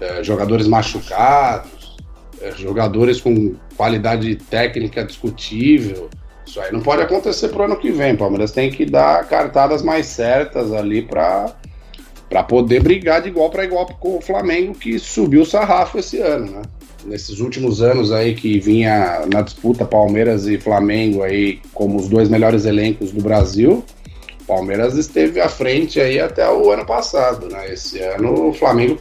[0.00, 1.98] É, jogadores machucados,
[2.40, 6.08] é, jogadores com qualidade técnica discutível.
[6.46, 8.14] Isso aí não pode acontecer pro ano que vem.
[8.14, 11.54] O Palmeiras tem que dar cartadas mais certas ali para
[12.28, 16.18] para poder brigar de igual para igual com o Flamengo que subiu o sarrafo esse
[16.20, 16.62] ano, né?
[17.06, 22.28] Nesses últimos anos aí que vinha na disputa Palmeiras e Flamengo aí como os dois
[22.28, 23.84] melhores elencos do Brasil,
[24.46, 27.72] Palmeiras esteve à frente aí até o ano passado, né?
[27.72, 28.98] Esse ano o Flamengo,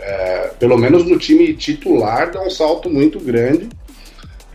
[0.00, 3.68] é, pelo menos no time titular, dá um salto muito grande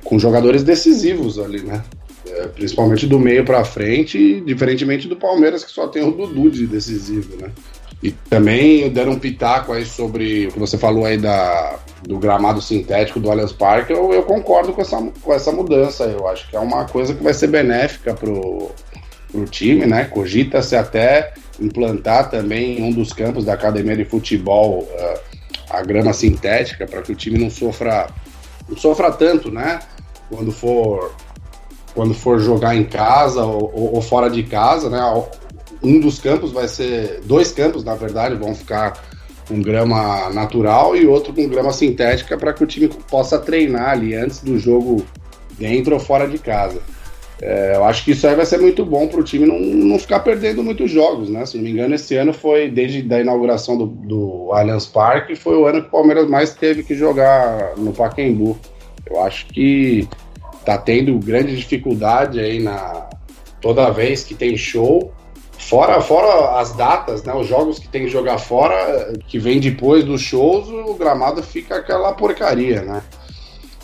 [0.03, 1.83] com jogadores decisivos ali, né?
[2.27, 6.67] É, principalmente do meio para frente, diferentemente do Palmeiras que só tem o Dudu de
[6.67, 7.49] decisivo, né?
[8.03, 12.61] E também deram um pitaco aí sobre o que você falou aí da, do gramado
[12.61, 13.93] sintético do Allianz Parque.
[13.93, 16.03] Eu, eu concordo com essa, com essa mudança.
[16.03, 18.71] Eu acho que é uma coisa que vai ser benéfica pro,
[19.33, 20.03] o time, né?
[20.03, 25.19] Cogita-se até implantar também em um dos campos da academia de futebol uh,
[25.69, 28.09] a grama sintética para que o time não sofra
[28.67, 29.79] não sofra tanto, né?
[30.29, 31.15] Quando for
[31.95, 34.99] quando for jogar em casa ou, ou, ou fora de casa, né?
[35.83, 39.03] Um dos campos vai ser dois campos, na verdade, vão ficar
[39.47, 44.15] com grama natural e outro com grama sintética para que o time possa treinar ali
[44.15, 45.05] antes do jogo
[45.57, 46.81] dentro ou fora de casa.
[47.41, 49.99] É, eu acho que isso aí vai ser muito bom para o time não, não
[49.99, 51.45] ficar perdendo muitos jogos, né?
[51.45, 55.57] Se não me engano, esse ano foi, desde a inauguração do, do Allianz Parque, foi
[55.57, 58.57] o ano que o Palmeiras mais teve que jogar no Pacaembu.
[59.05, 60.07] Eu acho que
[60.63, 63.09] tá tendo grande dificuldade aí na
[63.59, 65.11] toda vez que tem show.
[65.69, 67.33] Fora, fora as datas, né?
[67.33, 71.77] Os jogos que tem que jogar fora, que vem depois dos shows, o gramado fica
[71.77, 73.01] aquela porcaria, né?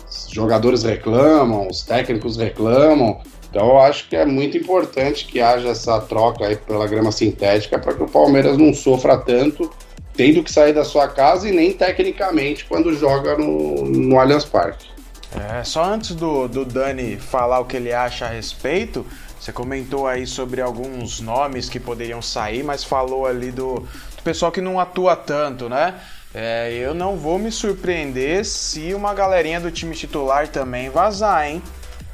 [0.08, 3.20] Os jogadores reclamam, os técnicos reclamam.
[3.48, 7.78] Então eu acho que é muito importante que haja essa troca aí pela grama sintética
[7.78, 9.70] para que o Palmeiras não sofra tanto
[10.14, 14.86] tendo que sair da sua casa e nem tecnicamente quando joga no, no Allianz Parque.
[15.34, 19.06] É, só antes do, do Dani falar o que ele acha a respeito,
[19.40, 24.52] você comentou aí sobre alguns nomes que poderiam sair, mas falou ali do, do pessoal
[24.52, 25.98] que não atua tanto, né?
[26.34, 31.62] É, eu não vou me surpreender se uma galerinha do time titular também vazar, hein?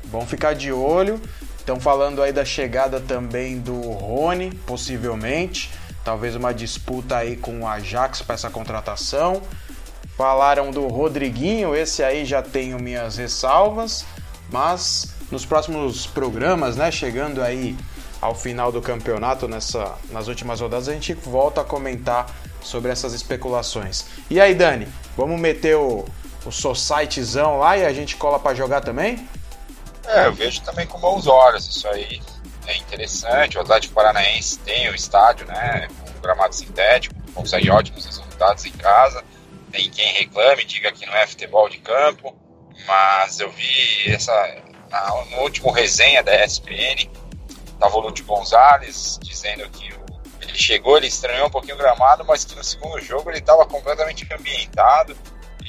[0.04, 1.20] Vamos ficar de olho.
[1.58, 5.72] Estão falando aí da chegada também do Rony, possivelmente.
[6.04, 9.42] Talvez uma disputa aí com o Ajax para essa contratação.
[10.16, 14.06] Falaram do Rodriguinho, esse aí já tenho minhas ressalvas,
[14.50, 17.76] mas nos próximos programas, né, chegando aí
[18.20, 22.26] ao final do campeonato, nessa, nas últimas rodadas, a gente volta a comentar
[22.62, 24.06] sobre essas especulações.
[24.30, 26.04] E aí, Dani, vamos meter o,
[26.44, 29.28] o Societezão lá e a gente cola para jogar também?
[30.06, 31.66] É, eu vejo também com bons olhos.
[31.66, 32.20] Isso aí
[32.66, 33.58] é interessante.
[33.58, 35.88] O Atlético Paranaense tem o estádio, né?
[36.00, 39.24] Com gramado sintético, consegue ótimos resultados em casa.
[39.70, 42.34] Tem quem reclame, diga que não é futebol de campo.
[42.86, 44.32] Mas eu vi essa.
[45.31, 47.11] No último resenha da ESPN,
[47.79, 50.05] tava o Lúcio Gonzalez dizendo que o,
[50.40, 53.66] ele chegou, ele estranhou um pouquinho o gramado, mas que no segundo jogo ele estava
[53.66, 55.16] completamente ambientado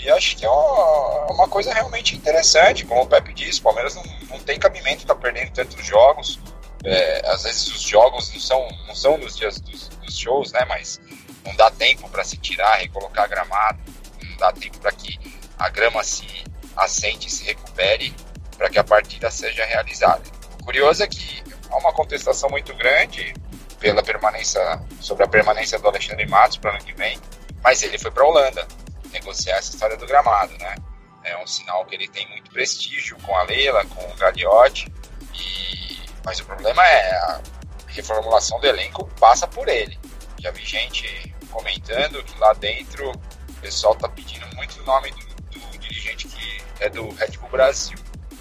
[0.03, 3.95] e acho que é uma, uma, coisa realmente interessante, como o Pepe disse, o Palmeiras
[3.95, 6.39] não, não tem cabimento estar tá perdendo tantos jogos.
[6.84, 10.63] É, às vezes os jogos não são, não são nos dias dos, dos shows, né?
[10.69, 11.01] Mas
[11.43, 13.80] não dá tempo para se tirar, recolocar gramado,
[14.23, 15.19] não dá tempo para que
[15.58, 16.27] a grama se
[16.75, 18.13] assente, se recupere,
[18.57, 20.23] para que a partida seja realizada.
[20.59, 23.33] O curioso é que há uma contestação muito grande
[23.79, 24.59] pela permanência
[24.99, 27.19] sobre a permanência do Alexandre Matos para o ano que vem,
[27.63, 28.67] mas ele foi para a Holanda
[29.11, 30.75] negociar essa história do gramado, né?
[31.23, 34.91] É um sinal que ele tem muito prestígio com a Leila, com o Gagliotti,
[35.33, 35.99] e...
[36.23, 37.41] mas o problema é a
[37.87, 39.99] reformulação do elenco passa por ele.
[40.39, 45.59] Já vi gente comentando que lá dentro o pessoal tá pedindo muito o nome do,
[45.59, 47.97] do dirigente que é do Red Bull Brasil,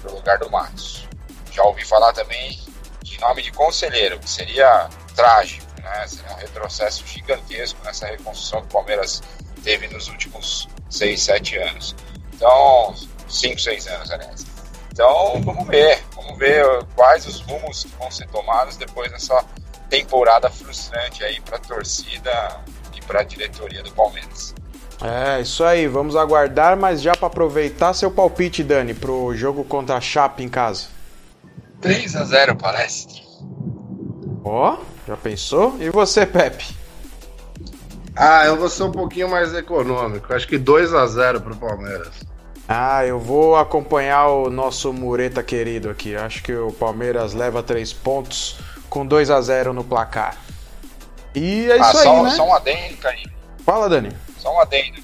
[0.07, 1.07] no lugar do Matos.
[1.51, 2.59] Já ouvi falar também
[3.03, 6.07] de nome de conselheiro, que seria trágico, né?
[6.07, 9.21] Seria um retrocesso gigantesco nessa reconstrução que o Palmeiras
[9.63, 11.95] teve nos últimos 6, 7 anos.
[12.33, 12.95] Então,
[13.27, 14.45] 5, 6 anos, aliás.
[14.91, 16.65] Então, vamos ver, vamos ver
[16.95, 19.43] quais os rumos que vão ser tomados depois dessa
[19.89, 22.61] temporada frustrante aí para a torcida
[22.95, 24.53] e para a diretoria do Palmeiras.
[25.01, 29.95] É, isso aí, vamos aguardar, mas já para aproveitar seu palpite, Dani, pro jogo contra
[29.95, 30.87] a Chape em casa.
[31.81, 33.21] 3 a 0 parece.
[34.43, 35.77] Ó, oh, já pensou?
[35.79, 36.75] E você, Pepe?
[38.15, 40.33] Ah, eu vou ser um pouquinho mais econômico.
[40.33, 42.09] Acho que 2 a 0 pro Palmeiras.
[42.67, 46.15] Ah, eu vou acompanhar o nosso Mureta querido aqui.
[46.15, 50.35] Acho que o Palmeiras leva 3 pontos com 2 a 0 no placar.
[51.35, 52.29] E é isso ah, só, aí, né?
[52.31, 53.31] Só um adendo, Caio.
[53.63, 54.09] Fala, Dani.
[54.47, 55.03] Só um adendo.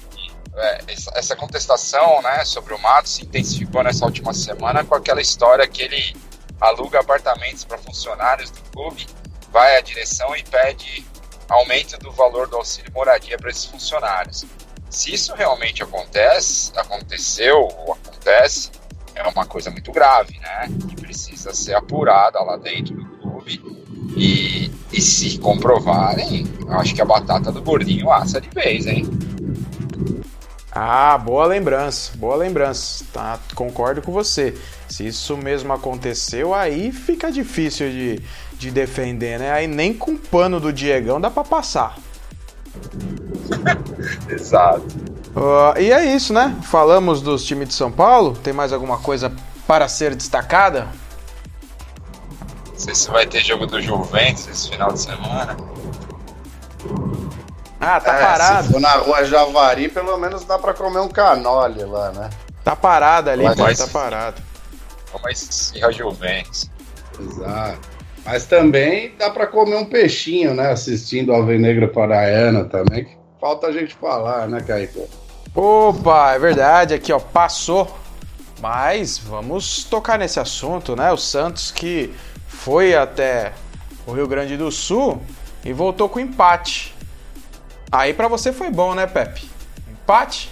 [0.56, 5.68] É, essa contestação né, sobre o Matos se intensificou nessa última semana com aquela história
[5.68, 6.16] que ele
[6.58, 9.06] aluga apartamentos para funcionários do clube,
[9.50, 11.04] vai à direção e pede
[11.46, 14.46] aumento do valor do auxílio moradia para esses funcionários.
[14.88, 18.70] Se isso realmente acontece, aconteceu ou acontece,
[19.14, 20.68] é uma coisa muito grave, né?
[20.88, 23.73] Que precisa ser apurada lá dentro do clube.
[24.16, 29.08] E, e se comprovarem, acho que a batata do gordinho assa de vez, hein?
[30.76, 33.04] Ah, boa lembrança, boa lembrança.
[33.12, 34.54] Tá, concordo com você.
[34.88, 38.20] Se isso mesmo aconteceu, aí fica difícil de,
[38.58, 39.52] de defender, né?
[39.52, 41.96] Aí nem com o pano do Diegão dá para passar.
[44.28, 44.82] Exato.
[45.36, 46.56] Uh, e é isso, né?
[46.62, 48.36] Falamos dos times de São Paulo.
[48.42, 49.32] Tem mais alguma coisa
[49.68, 50.88] para ser destacada?
[52.74, 55.56] Não sei se vai ter jogo do Juventus esse final de semana.
[57.80, 58.66] Ah, tá É, parado.
[58.66, 62.30] Se for na rua Javari, pelo menos dá pra comer um canole lá, né?
[62.64, 64.42] Tá parado ali, Mas- pô, mas- tá parado.
[65.12, 66.68] Vamos ir ao Juventus.
[67.20, 67.78] Exato.
[68.24, 70.72] Mas também dá pra comer um peixinho, né?
[70.72, 73.04] Assistindo ao Alvinegro Paraiana também.
[73.04, 75.06] que Falta a gente falar, né, Caíto?
[75.54, 77.94] Opa, é verdade, aqui ó, passou.
[78.60, 81.12] Mas vamos tocar nesse assunto, né?
[81.12, 82.14] O Santos que
[82.64, 83.52] foi até
[84.06, 85.20] o Rio Grande do Sul
[85.62, 86.94] e voltou com empate.
[87.92, 89.42] Aí pra você foi bom, né, Pepe?
[89.86, 90.50] Empate?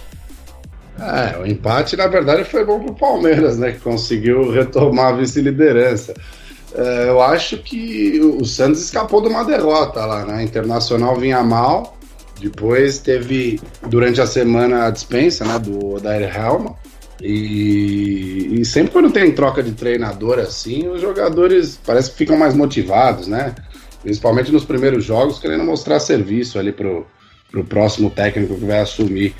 [0.99, 3.71] É, o empate, na verdade, foi bom pro Palmeiras, né?
[3.71, 6.13] Que conseguiu retomar a vice-liderança.
[6.75, 10.43] É, eu acho que o Santos escapou de uma derrota lá, né?
[10.43, 11.97] Internacional vinha mal.
[12.39, 16.75] Depois teve, durante a semana, a dispensa né, do Odair Helma.
[17.21, 22.53] E, e sempre quando tem troca de treinador assim, os jogadores parece que ficam mais
[22.53, 23.53] motivados, né?
[24.01, 27.05] Principalmente nos primeiros jogos, querendo mostrar serviço ali pro,
[27.51, 29.33] pro próximo técnico que vai assumir.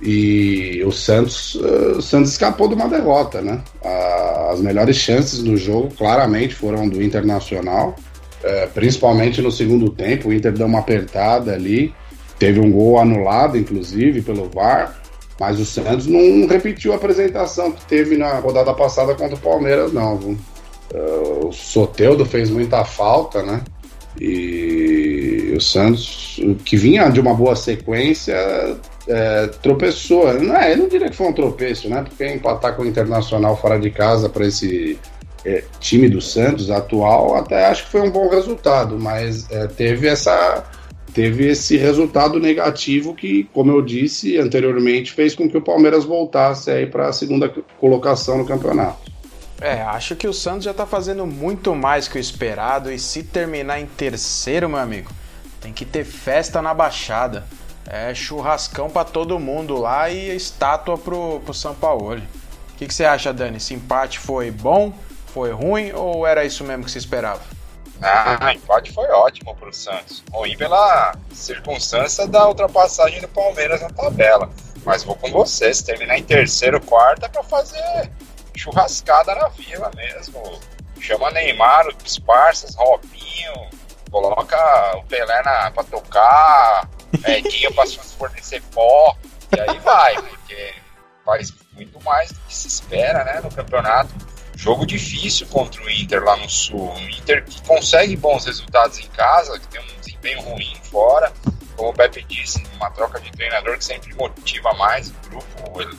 [0.00, 3.62] E o Santos, eh, o Santos escapou de uma derrota, né?
[4.50, 7.96] As melhores chances do jogo, claramente, foram do Internacional,
[8.42, 10.28] eh, principalmente no segundo tempo.
[10.28, 11.94] O Inter deu uma apertada ali,
[12.38, 15.01] teve um gol anulado, inclusive, pelo VAR,
[15.42, 19.92] mas o Santos não repetiu a apresentação que teve na rodada passada contra o Palmeiras,
[19.92, 20.16] não.
[20.16, 20.38] viu?
[20.94, 23.60] Eh, o Soteudo fez muita falta, né?
[24.20, 28.36] E o Santos, que vinha de uma boa sequência,
[29.08, 30.32] é, tropeçou.
[30.34, 32.04] Não é, eu não diria que foi um tropeço, né?
[32.04, 34.96] Porque empatar com o Internacional fora de casa para esse
[35.44, 40.06] é, time do Santos atual, até acho que foi um bom resultado, mas é, teve
[40.06, 40.62] essa
[41.14, 46.70] teve esse resultado negativo que, como eu disse anteriormente, fez com que o Palmeiras voltasse
[46.70, 49.12] aí para a segunda colocação no campeonato.
[49.60, 53.22] É, acho que o Santos já tá fazendo muito mais que o esperado e se
[53.22, 55.10] terminar em terceiro, meu amigo,
[55.60, 57.44] tem que ter festa na Baixada.
[57.86, 62.16] É churrascão pra todo mundo lá e estátua pro, pro São Paulo.
[62.16, 63.58] O que, que você acha, Dani?
[63.58, 64.92] Esse empate foi bom?
[65.26, 67.40] Foi ruim ou era isso mesmo que se esperava?
[68.02, 70.24] Ah, empate foi ótimo pro Santos.
[70.32, 74.50] Ruim pela circunstância da ultrapassagem do Palmeiras na tabela.
[74.84, 78.10] Mas vou com você, se terminar em terceiro, quarto, é pra fazer
[78.56, 80.60] churrascada na vila mesmo.
[81.00, 83.70] Chama Neymar, os parças, Robinho,
[84.10, 86.88] coloca o Pelé na, pra tocar,
[87.26, 89.16] Edinho pra fornecer pó,
[89.56, 90.74] e aí vai, porque
[91.24, 94.14] faz muito mais do que se espera né, no campeonato
[94.62, 96.92] jogo difícil contra o Inter lá no Sul.
[96.92, 101.32] Um Inter que consegue bons resultados em casa, que tem um desempenho ruim fora.
[101.76, 105.90] Como o Pepe disse, uma troca de treinador que sempre motiva mais o grupo,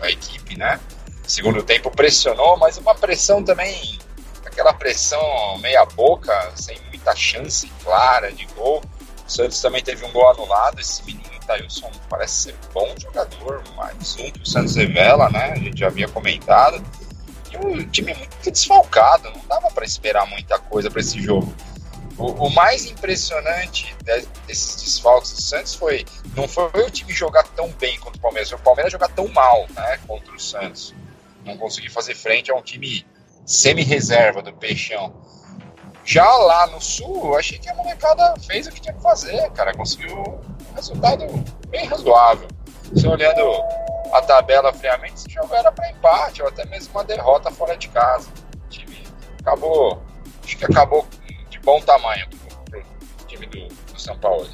[0.00, 0.78] a equipe, né?
[1.26, 3.98] Segundo tempo pressionou, mas uma pressão também,
[4.44, 8.82] aquela pressão meia boca, sem muita chance clara de gol.
[9.26, 10.80] O Santos também teve um gol anulado.
[10.80, 15.54] Esse menino Tailson parece ser bom jogador, mais um que o Santos revela, né?
[15.54, 16.80] A gente já havia comentado
[17.58, 21.52] um time muito desfalcado, não dava para esperar muita coisa para esse jogo.
[22.18, 23.96] O, o, mais impressionante
[24.46, 26.04] desses desfalques do Santos foi
[26.36, 29.26] não foi o time jogar tão bem contra o Palmeiras, foi o Palmeiras jogar tão
[29.28, 30.94] mal né, contra o Santos.
[31.44, 33.06] Não conseguir fazer frente a um time
[33.44, 35.14] semi-reserva do Peixão.
[36.04, 39.50] Já lá no Sul, eu achei que a molecada fez o que tinha que fazer,
[39.52, 39.74] cara.
[39.74, 41.26] Conseguiu um resultado
[41.68, 42.48] bem razoável.
[42.92, 43.40] Você olhando
[44.12, 47.88] a tabela friamente, esse jogo era para empate ou até mesmo uma derrota fora de
[47.88, 48.28] casa.
[48.54, 49.02] O time
[49.40, 50.02] acabou,
[50.44, 51.06] acho que acabou
[51.48, 52.26] de bom tamanho
[52.70, 54.48] para o time do, do, São Paulo.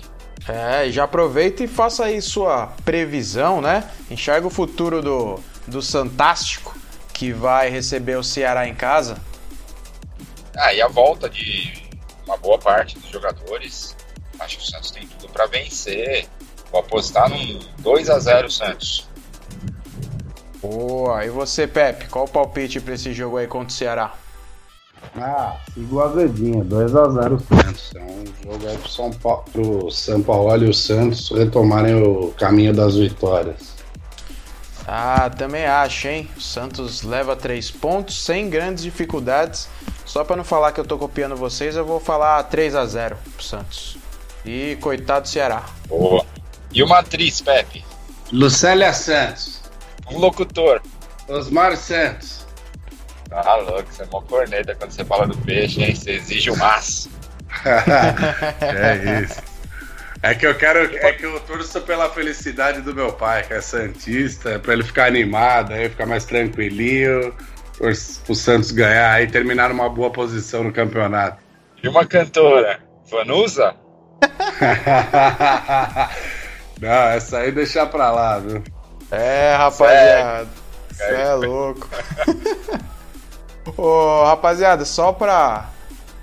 [0.48, 3.88] É, já aproveita e faça aí sua previsão, né?
[4.10, 6.76] Enxerga o futuro do, do Santástico,
[7.12, 9.18] que vai receber o Ceará em casa.
[10.56, 11.88] Ah, e a volta de
[12.26, 13.96] uma boa parte dos jogadores.
[14.38, 16.28] Acho que o Santos tem tudo para vencer.
[16.70, 19.07] Vou apostar num 2 a 0 Santos.
[20.62, 24.14] Boa, e você, Pepe, qual o palpite para esse jogo aí contra o Ceará?
[25.16, 27.92] Ah, sigo a Vedinha, 2x0 Santos.
[27.94, 32.32] É um jogo aí pro São, Paulo, pro São Paulo e o Santos retomarem o
[32.32, 33.78] caminho das vitórias.
[34.86, 36.28] Ah, também acho, hein?
[36.36, 39.68] O Santos leva três pontos sem grandes dificuldades.
[40.06, 43.16] Só para não falar que eu tô copiando vocês, eu vou falar 3 a 0
[43.36, 43.98] pro Santos.
[44.46, 45.66] E coitado do Ceará.
[45.86, 46.24] Boa.
[46.72, 47.84] E uma atriz, Pepe?
[48.32, 49.57] Lucélia Santos.
[50.10, 50.80] Um locutor.
[51.28, 52.46] Osmar Santos.
[53.30, 55.94] Ah, louco, você é mó corneta quando você fala do peixe, hein?
[55.94, 57.14] Você exige o máximo.
[58.62, 59.42] é isso.
[60.22, 60.96] É que eu quero.
[60.96, 65.06] É que eu torço pela felicidade do meu pai, que é Santista, pra ele ficar
[65.06, 67.34] animado, aí ficar mais tranquilinho.
[67.80, 71.42] o Santos ganhar e terminar numa boa posição no campeonato.
[71.82, 72.80] E uma cantora,
[73.10, 73.76] Vanusa?
[76.80, 78.62] Não, essa aí deixar pra lá, viu?
[79.10, 80.48] É, rapaziada.
[80.90, 81.88] Você é louco.
[83.76, 85.70] Ô, rapaziada, só pra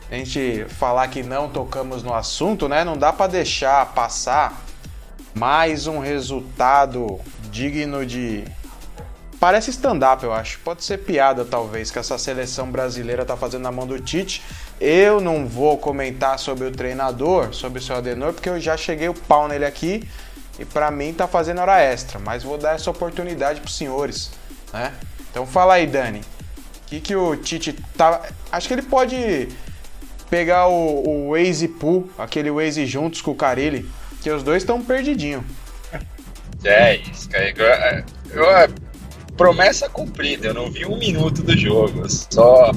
[0.10, 2.84] a gente falar que não tocamos no assunto, né?
[2.84, 4.62] Não dá pra deixar passar
[5.34, 7.20] mais um resultado
[7.52, 8.44] digno de.
[9.40, 10.60] Parece stand-up, eu acho.
[10.60, 14.44] Pode ser piada, talvez, que essa seleção brasileira tá fazendo na mão do Tite.
[14.80, 19.10] Eu não vou comentar sobre o treinador, sobre o seu Adenor, porque eu já cheguei
[19.10, 20.08] o pau nele aqui
[20.60, 22.20] e para mim tá fazendo hora extra.
[22.20, 24.32] Mas vou dar essa oportunidade pros senhores,
[24.74, 24.94] né?
[25.32, 26.20] Então fala aí, Dani.
[26.20, 28.22] O que, que o Tite tá.
[28.52, 29.50] Acho que ele pode
[30.30, 33.90] pegar o, o Waze Pool, aquele Waze juntos com o Carilli,
[34.22, 35.44] que os dois estão perdidinho.
[36.64, 38.06] É isso, cara.
[38.32, 38.68] Eu, eu, é,
[39.38, 42.72] promessa cumprida, eu não vi um minuto do jogo, só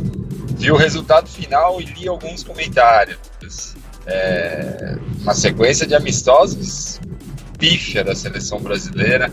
[0.56, 3.18] vi o resultado final e li alguns comentários.
[4.06, 7.00] É, uma sequência de amistosos
[7.58, 9.32] pífia da seleção brasileira,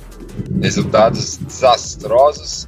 [0.62, 2.68] resultados desastrosos,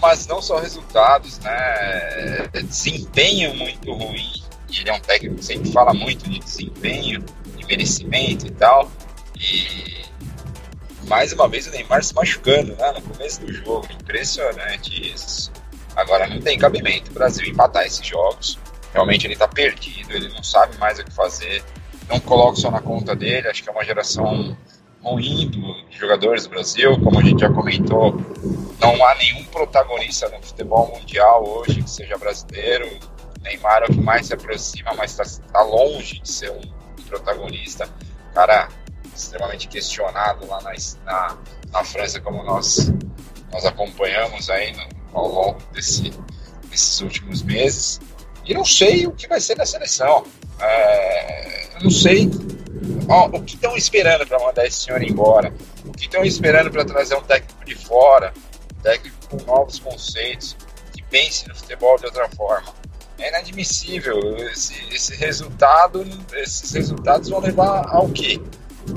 [0.00, 2.48] mas não só resultados, né?
[2.64, 4.32] Desempenho muito ruim.
[4.68, 7.22] Ele é um técnico que sempre fala muito de desempenho,
[7.56, 8.90] de merecimento e tal.
[9.38, 10.02] E
[11.06, 13.86] mais uma vez o Neymar se machucando né, no começo do jogo.
[13.92, 15.52] Impressionante isso.
[15.94, 18.58] Agora não tem cabimento o Brasil empatar esses jogos.
[18.92, 21.62] Realmente ele está perdido, ele não sabe mais o que fazer.
[22.12, 24.54] Não coloco só na conta dele, acho que é uma geração
[25.02, 28.20] ruim de jogadores do Brasil, como a gente já comentou.
[28.78, 32.86] Não há nenhum protagonista no futebol mundial hoje que seja brasileiro.
[33.40, 36.60] Neymar é o que mais se aproxima, mas está tá longe de ser um
[37.08, 37.88] protagonista.
[38.34, 38.68] Cara
[39.14, 40.72] extremamente questionado lá na,
[41.06, 41.38] na,
[41.72, 42.92] na França, como nós,
[43.50, 46.10] nós acompanhamos aí no, ao longo desse,
[46.68, 48.02] desses últimos meses.
[48.44, 50.26] E não sei o que vai ser da seleção.
[50.60, 52.30] É, não sei
[53.08, 55.52] ó, o que estão esperando para mandar esse senhor embora.
[55.84, 58.32] O que estão esperando para trazer um técnico de fora,
[58.76, 60.56] um técnico com novos conceitos,
[60.92, 62.72] que pense no futebol de outra forma.
[63.18, 64.18] É inadmissível.
[64.48, 68.40] Esse, esse resultado, esses resultados vão levar ao quê?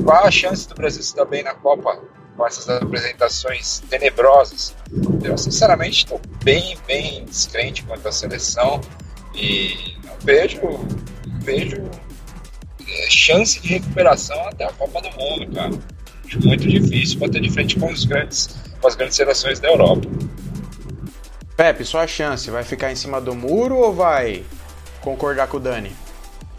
[0.04, 2.02] Qual a chance do Brasil se dar bem na Copa
[2.36, 4.76] com essas apresentações tenebrosas?
[5.24, 8.82] Eu, sinceramente, estou bem, bem descrente quanto à seleção
[9.36, 10.60] e não vejo,
[11.46, 11.78] vejo
[12.88, 15.72] é, chance de recuperação até a Copa do Mundo, cara.
[16.26, 20.08] Acho muito difícil bater de frente com, os grandes, com as grandes seleções da Europa.
[21.56, 24.44] Pepe, sua chance, vai ficar em cima do muro ou vai
[25.02, 25.92] concordar com o Dani?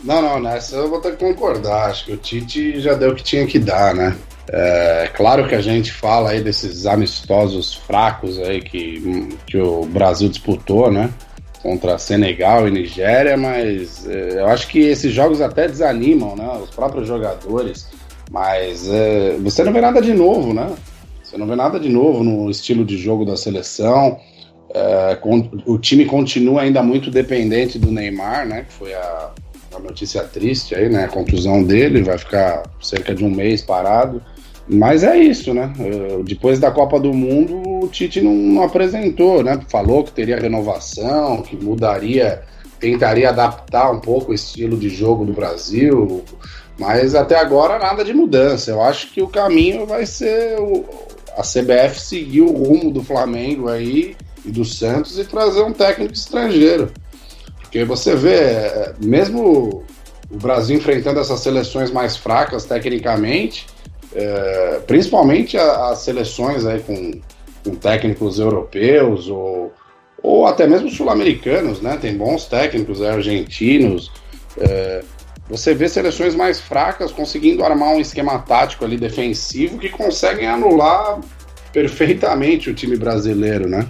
[0.02, 1.90] Não, não, nessa eu vou ter que concordar.
[1.90, 4.16] Acho que o Tite já deu o que tinha que dar, né?
[4.48, 10.28] É claro que a gente fala aí desses amistosos fracos aí que, que o Brasil
[10.28, 11.10] disputou, né?
[11.66, 16.48] Contra Senegal e Nigéria, mas é, eu acho que esses jogos até desanimam, né?
[16.62, 17.88] Os próprios jogadores.
[18.30, 20.72] Mas é, você não vê nada de novo, né?
[21.24, 24.16] Você não vê nada de novo no estilo de jogo da seleção.
[24.72, 25.18] É,
[25.66, 28.64] o time continua ainda muito dependente do Neymar, né?
[28.68, 29.30] Que foi a,
[29.74, 31.06] a notícia triste aí, né?
[31.06, 34.22] A contusão dele, vai ficar cerca de um mês parado.
[34.68, 35.72] Mas é isso, né?
[36.24, 39.60] Depois da Copa do Mundo, o Tite não, não, apresentou, né?
[39.68, 42.42] Falou que teria renovação, que mudaria,
[42.80, 46.24] tentaria adaptar um pouco o estilo de jogo do Brasil,
[46.78, 48.72] mas até agora nada de mudança.
[48.72, 50.84] Eu acho que o caminho vai ser o,
[51.36, 56.12] a CBF seguir o rumo do Flamengo aí e do Santos e trazer um técnico
[56.12, 56.90] estrangeiro.
[57.60, 59.84] Porque você vê, é, mesmo
[60.30, 63.66] o Brasil enfrentando essas seleções mais fracas tecnicamente,
[64.16, 67.20] é, principalmente as seleções aí com,
[67.62, 69.74] com técnicos europeus ou,
[70.22, 71.98] ou até mesmo sul-americanos, né?
[72.00, 74.10] Tem bons técnicos é, argentinos.
[74.58, 75.04] É,
[75.50, 81.20] você vê seleções mais fracas conseguindo armar um esquema tático ali defensivo que conseguem anular
[81.70, 83.86] perfeitamente o time brasileiro, né?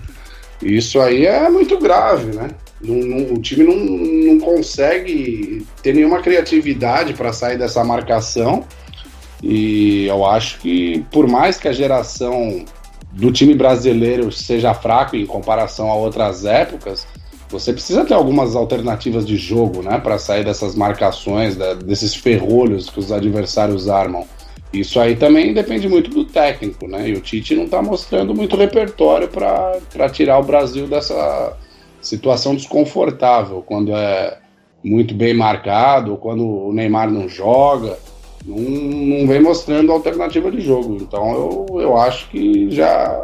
[0.61, 2.51] Isso aí é muito grave, né?
[2.83, 8.67] Não, não, o time não, não consegue ter nenhuma criatividade para sair dessa marcação.
[9.43, 12.65] E eu acho que, por mais que a geração
[13.13, 17.07] do time brasileiro seja fraco em comparação a outras épocas,
[17.49, 22.91] você precisa ter algumas alternativas de jogo, né, para sair dessas marcações, da, desses ferrolhos
[22.91, 24.25] que os adversários armam.
[24.73, 27.09] Isso aí também depende muito do técnico, né?
[27.09, 31.57] E o Tite não está mostrando muito repertório para tirar o Brasil dessa
[32.03, 34.39] situação desconfortável, quando é
[34.85, 37.97] muito bem marcado, quando o Neymar não joga,
[38.47, 40.97] não, não vem mostrando alternativa de jogo.
[41.01, 43.23] Então eu, eu acho que já,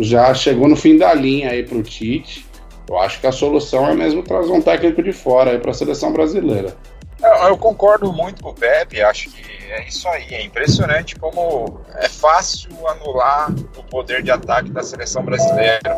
[0.00, 2.44] já chegou no fim da linha aí para o Tite.
[2.88, 5.74] Eu acho que a solução é mesmo trazer um técnico de fora aí para a
[5.74, 6.76] seleção brasileira.
[7.22, 10.26] Eu, eu, concordo muito com o Pepe, acho que é isso aí.
[10.30, 15.96] É impressionante como é fácil anular o poder de ataque da seleção brasileira.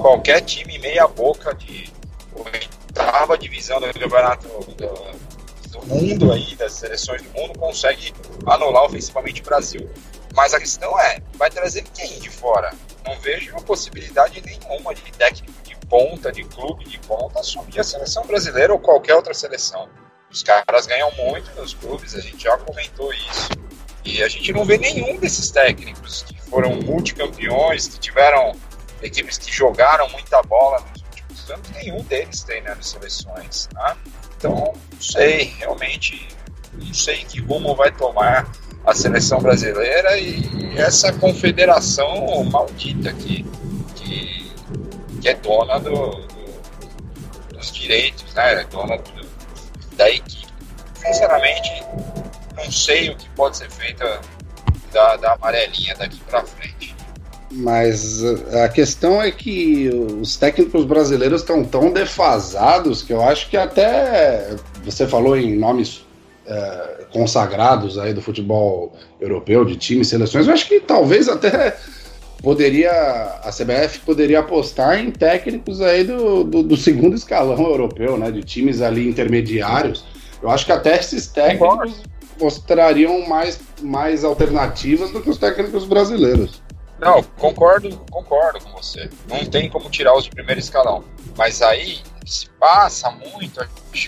[0.00, 1.92] Qualquer time meia boca de
[2.34, 4.48] oitava divisão do campeonato
[5.72, 8.12] do, do mundo aí, das seleções do mundo, consegue
[8.46, 9.90] anular ofensivamente o Brasil.
[10.34, 12.72] Mas a questão é, vai trazer quem de fora?
[13.04, 18.24] Não vejo possibilidade nenhuma de técnico de ponta, de clube de ponta, assumir a seleção
[18.26, 19.88] brasileira ou qualquer outra seleção.
[20.30, 23.50] Os caras ganham muito nos clubes, a gente já comentou isso.
[24.04, 28.52] E a gente não vê nenhum desses técnicos que foram multicampeões, que tiveram
[29.02, 33.68] equipes que jogaram muita bola nos últimos anos, nenhum deles treinando seleções.
[33.74, 33.96] Tá?
[34.42, 36.26] Então, não sei, realmente,
[36.72, 38.50] não sei que rumo vai tomar
[38.84, 43.44] a seleção brasileira e essa confederação maldita que,
[43.94, 44.52] que,
[45.20, 48.62] que é dona do, do, dos direitos, né?
[48.62, 49.28] É dona do,
[49.96, 50.52] da equipe.
[50.96, 51.84] Sinceramente,
[52.56, 54.02] não sei o que pode ser feito
[54.92, 56.71] da, da amarelinha daqui para frente.
[57.54, 58.24] Mas
[58.64, 59.90] a questão é que
[60.20, 66.02] os técnicos brasileiros estão tão defasados que eu acho que até você falou em nomes
[66.46, 71.76] é, consagrados aí do futebol europeu, de times, seleções, eu acho que talvez até
[72.42, 78.30] poderia a CBF poderia apostar em técnicos aí do, do, do, segundo escalão europeu, né,
[78.30, 80.04] de times ali intermediários.
[80.42, 82.02] Eu acho que até esses técnicos
[82.40, 86.62] mostrariam mais, mais alternativas do que os técnicos brasileiros.
[87.02, 89.10] Não, concordo, concordo com você.
[89.26, 91.02] Não tem como tirar os de primeiro escalão.
[91.36, 93.60] Mas aí se passa muito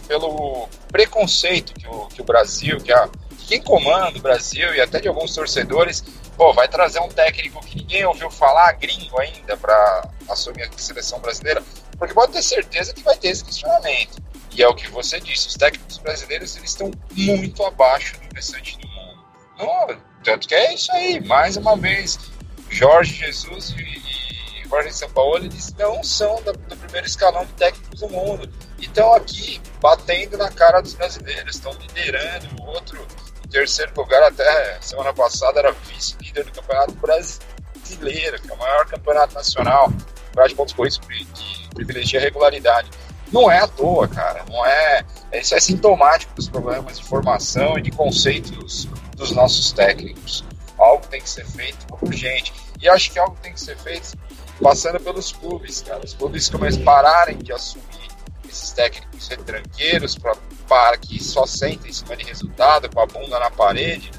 [0.07, 4.81] pelo preconceito que o, que o Brasil, que, a, que quem comanda o Brasil e
[4.81, 6.05] até de alguns torcedores,
[6.37, 11.19] pô, vai trazer um técnico que ninguém ouviu falar, gringo ainda, para assumir a seleção
[11.19, 11.65] brasileira,
[11.99, 14.23] porque pode ter certeza que vai ter esse questionamento.
[14.53, 18.79] E é o que você disse, os técnicos brasileiros eles estão muito abaixo do restante
[18.79, 19.25] do mundo.
[19.59, 22.19] Não, tanto que é isso aí, mais uma vez,
[22.75, 28.09] Jorge Jesus e, Jorge São Paulo, eles não são do, primeiro escalão de técnicos do
[28.09, 28.53] mundo.
[28.79, 32.49] E estão aqui batendo na cara dos brasileiros, estão liderando.
[32.61, 33.07] O outro,
[33.45, 38.87] em terceiro lugar, até semana passada, era vice-líder do Campeonato Brasileiro, que é o maior
[38.87, 39.93] campeonato nacional,
[40.49, 41.01] de pontos corridos
[41.33, 42.91] que privilegia a regularidade.
[43.33, 44.45] Não é à toa, cara.
[44.51, 45.05] Não é.
[45.33, 50.45] Isso é sintomático dos problemas de formação e de conceitos dos nossos técnicos.
[50.77, 52.64] Algo tem que ser feito urgente.
[52.81, 54.17] E acho que algo tem que ser feito
[54.63, 56.05] passando pelos clubes, cara.
[56.05, 57.85] Os clubes começam a pararem de assumir
[58.49, 60.35] esses técnicos retranqueiros pra,
[60.69, 64.11] para que só sentem em cima de resultado, com a bunda na parede.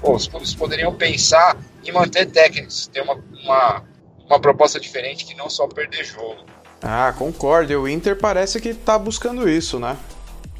[0.00, 3.84] Pô, os clubes poderiam pensar em manter técnicos, ter uma, uma,
[4.26, 6.44] uma proposta diferente que não só perder jogo.
[6.82, 7.72] Ah, concordo.
[7.72, 9.96] E o Inter parece que tá buscando isso, né?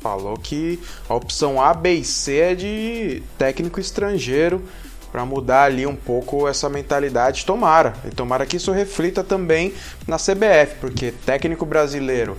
[0.00, 4.66] Falou que a opção A, B e C é de técnico estrangeiro
[5.10, 7.44] para mudar ali um pouco essa mentalidade.
[7.44, 9.72] Tomara, e tomara que isso reflita também
[10.06, 12.36] na CBF, porque técnico brasileiro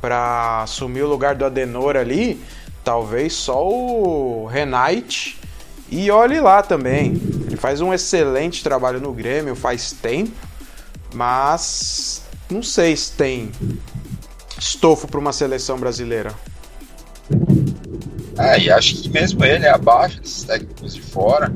[0.00, 2.42] para assumir o lugar do Adenor ali,
[2.82, 5.38] talvez só o Renate
[5.90, 7.20] e olhe lá também.
[7.46, 10.32] Ele faz um excelente trabalho no Grêmio faz tempo,
[11.14, 13.50] mas não sei se tem
[14.58, 16.34] estofo para uma seleção brasileira.
[18.38, 21.54] É, e acho que mesmo ele é abaixo desses técnicos de fora.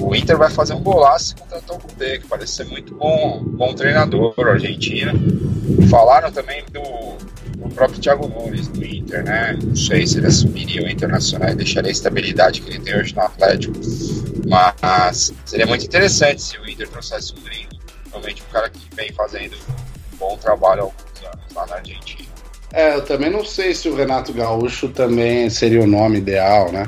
[0.00, 3.74] O Inter vai fazer um golaço contratou o Kudê, que parece ser muito bom, bom
[3.74, 5.12] treinador argentino.
[5.90, 7.16] Falaram também do,
[7.56, 9.58] do próprio Thiago Nunes do Inter, né?
[9.62, 13.14] Não sei se ele assumiria o Internacional e deixaria a estabilidade que ele tem hoje
[13.14, 13.74] no Atlético.
[14.46, 17.70] Mas seria muito interessante se o Inter trouxesse um gringo,
[18.10, 19.56] realmente um cara que vem fazendo
[20.12, 22.28] um bom trabalho há alguns anos lá na Argentina.
[22.72, 26.86] É, eu também não sei se o Renato Gaúcho também seria o nome ideal, né?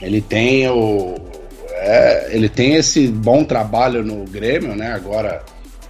[0.00, 1.29] Ele tem o,
[1.80, 4.92] é, ele tem esse bom trabalho no Grêmio, né?
[4.92, 5.42] Agora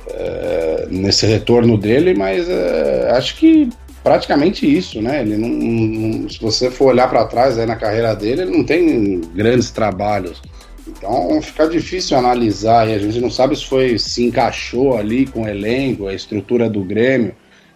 [0.09, 3.69] é, nesse retorno dele, mas é, acho que
[4.03, 5.23] praticamente isso, né?
[5.23, 8.65] Ele não, não se você for olhar para trás aí na carreira dele, ele não
[8.65, 10.41] tem grandes trabalhos.
[10.87, 15.43] Então fica difícil analisar e a gente não sabe se foi se encaixou ali com
[15.43, 17.35] o elenco, a estrutura do Grêmio.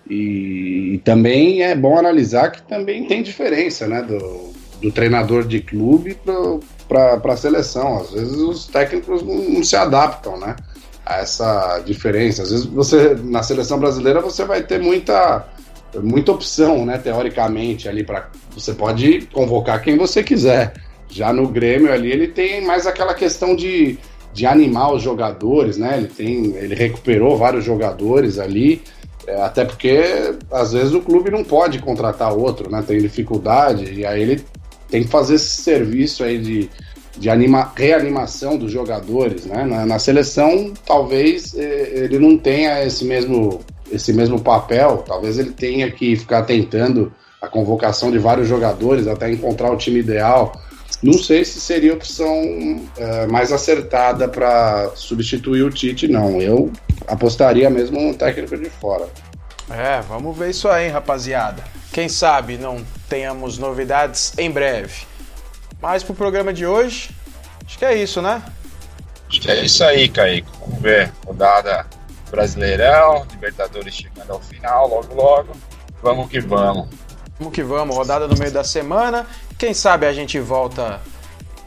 [0.09, 4.03] E, e também é bom analisar que também tem diferença, né?
[4.03, 6.17] Do, do treinador de clube
[6.89, 7.99] para a seleção.
[7.99, 10.57] Às vezes os técnicos não, não, se adaptam, né?
[11.05, 12.43] A essa diferença.
[12.43, 15.47] Às vezes você na seleção brasileira você vai ter muita
[16.03, 16.99] muita opção, né?
[16.99, 20.75] Teoricamente ali para você pode convocar quem você quiser.
[21.09, 23.99] Já no Grêmio ali ele tem mais aquela questão de,
[24.33, 25.97] de animar os jogadores, né?
[25.99, 28.83] Ele tem ele recuperou vários jogadores ali
[29.27, 32.85] É, até porque às vezes o clube não pode contratar outro, né?
[32.87, 34.45] Tem dificuldade, e aí ele
[34.89, 36.71] tem que fazer esse serviço aí de,
[37.17, 39.65] de anima, reanimação dos jogadores, né?
[39.65, 43.61] Na, na seleção, talvez eh, ele não tenha esse mesmo,
[43.91, 49.31] esse mesmo papel, talvez ele tenha que ficar tentando a convocação de vários jogadores até
[49.31, 50.53] encontrar o time ideal.
[51.03, 56.41] Não sei se seria a opção é, mais acertada para substituir o Tite, não.
[56.41, 56.73] Eu
[57.07, 59.07] apostaria mesmo no técnico de fora.
[59.71, 61.63] É, vamos ver isso aí, rapaziada.
[61.93, 65.07] Quem sabe não tenhamos novidades em breve.
[65.81, 67.11] Mas pro programa de hoje,
[67.65, 68.43] acho que é isso, né?
[69.29, 70.49] Acho que é isso aí, Kaique.
[70.61, 71.13] Vamos ver.
[71.27, 71.87] Rodada
[72.31, 75.53] Brasileirão, Libertadores chegando ao final, logo, logo.
[76.03, 76.89] Vamos que vamos.
[77.39, 79.27] Vamos que vamos, rodada no meio da semana.
[79.59, 81.01] Quem sabe a gente volta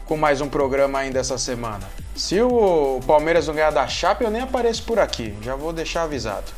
[0.06, 1.86] com mais um programa ainda essa semana.
[2.14, 5.36] Se o Palmeiras não ganhar da Chape, eu nem apareço por aqui.
[5.42, 6.57] Já vou deixar avisado.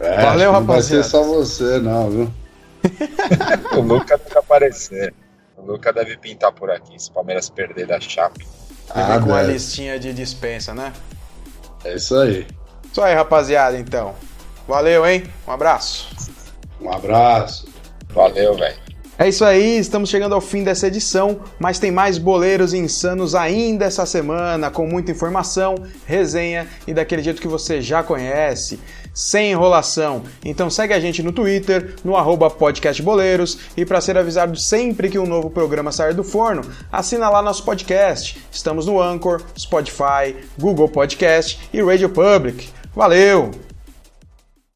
[0.00, 1.02] É, Valeu, não vai rapaziada.
[1.02, 2.32] ser só você, não, viu?
[3.76, 5.12] O Luca deve aparecer.
[5.56, 8.40] O Luca deve pintar por aqui, se o Palmeiras perder da Chape.
[8.40, 8.48] Ele
[8.90, 10.92] Ah, com a listinha de dispensa, né?
[11.84, 12.46] É isso aí.
[12.90, 14.14] Isso aí, rapaziada, então.
[14.66, 15.24] Valeu, hein?
[15.46, 16.08] Um abraço.
[16.80, 17.68] Um abraço.
[18.10, 18.76] Valeu, velho.
[19.20, 23.84] É isso aí, estamos chegando ao fim dessa edição, mas tem mais boleiros insanos ainda
[23.84, 25.74] essa semana, com muita informação,
[26.06, 28.78] resenha e daquele jeito que você já conhece,
[29.18, 30.22] sem enrolação.
[30.44, 32.14] Então segue a gente no Twitter, no
[32.50, 36.62] podcastboleiros, e para ser avisado sempre que um novo programa sair do forno,
[36.92, 38.40] assina lá nosso podcast.
[38.52, 42.68] Estamos no Anchor, Spotify, Google Podcast e Radio Public.
[42.94, 43.67] Valeu!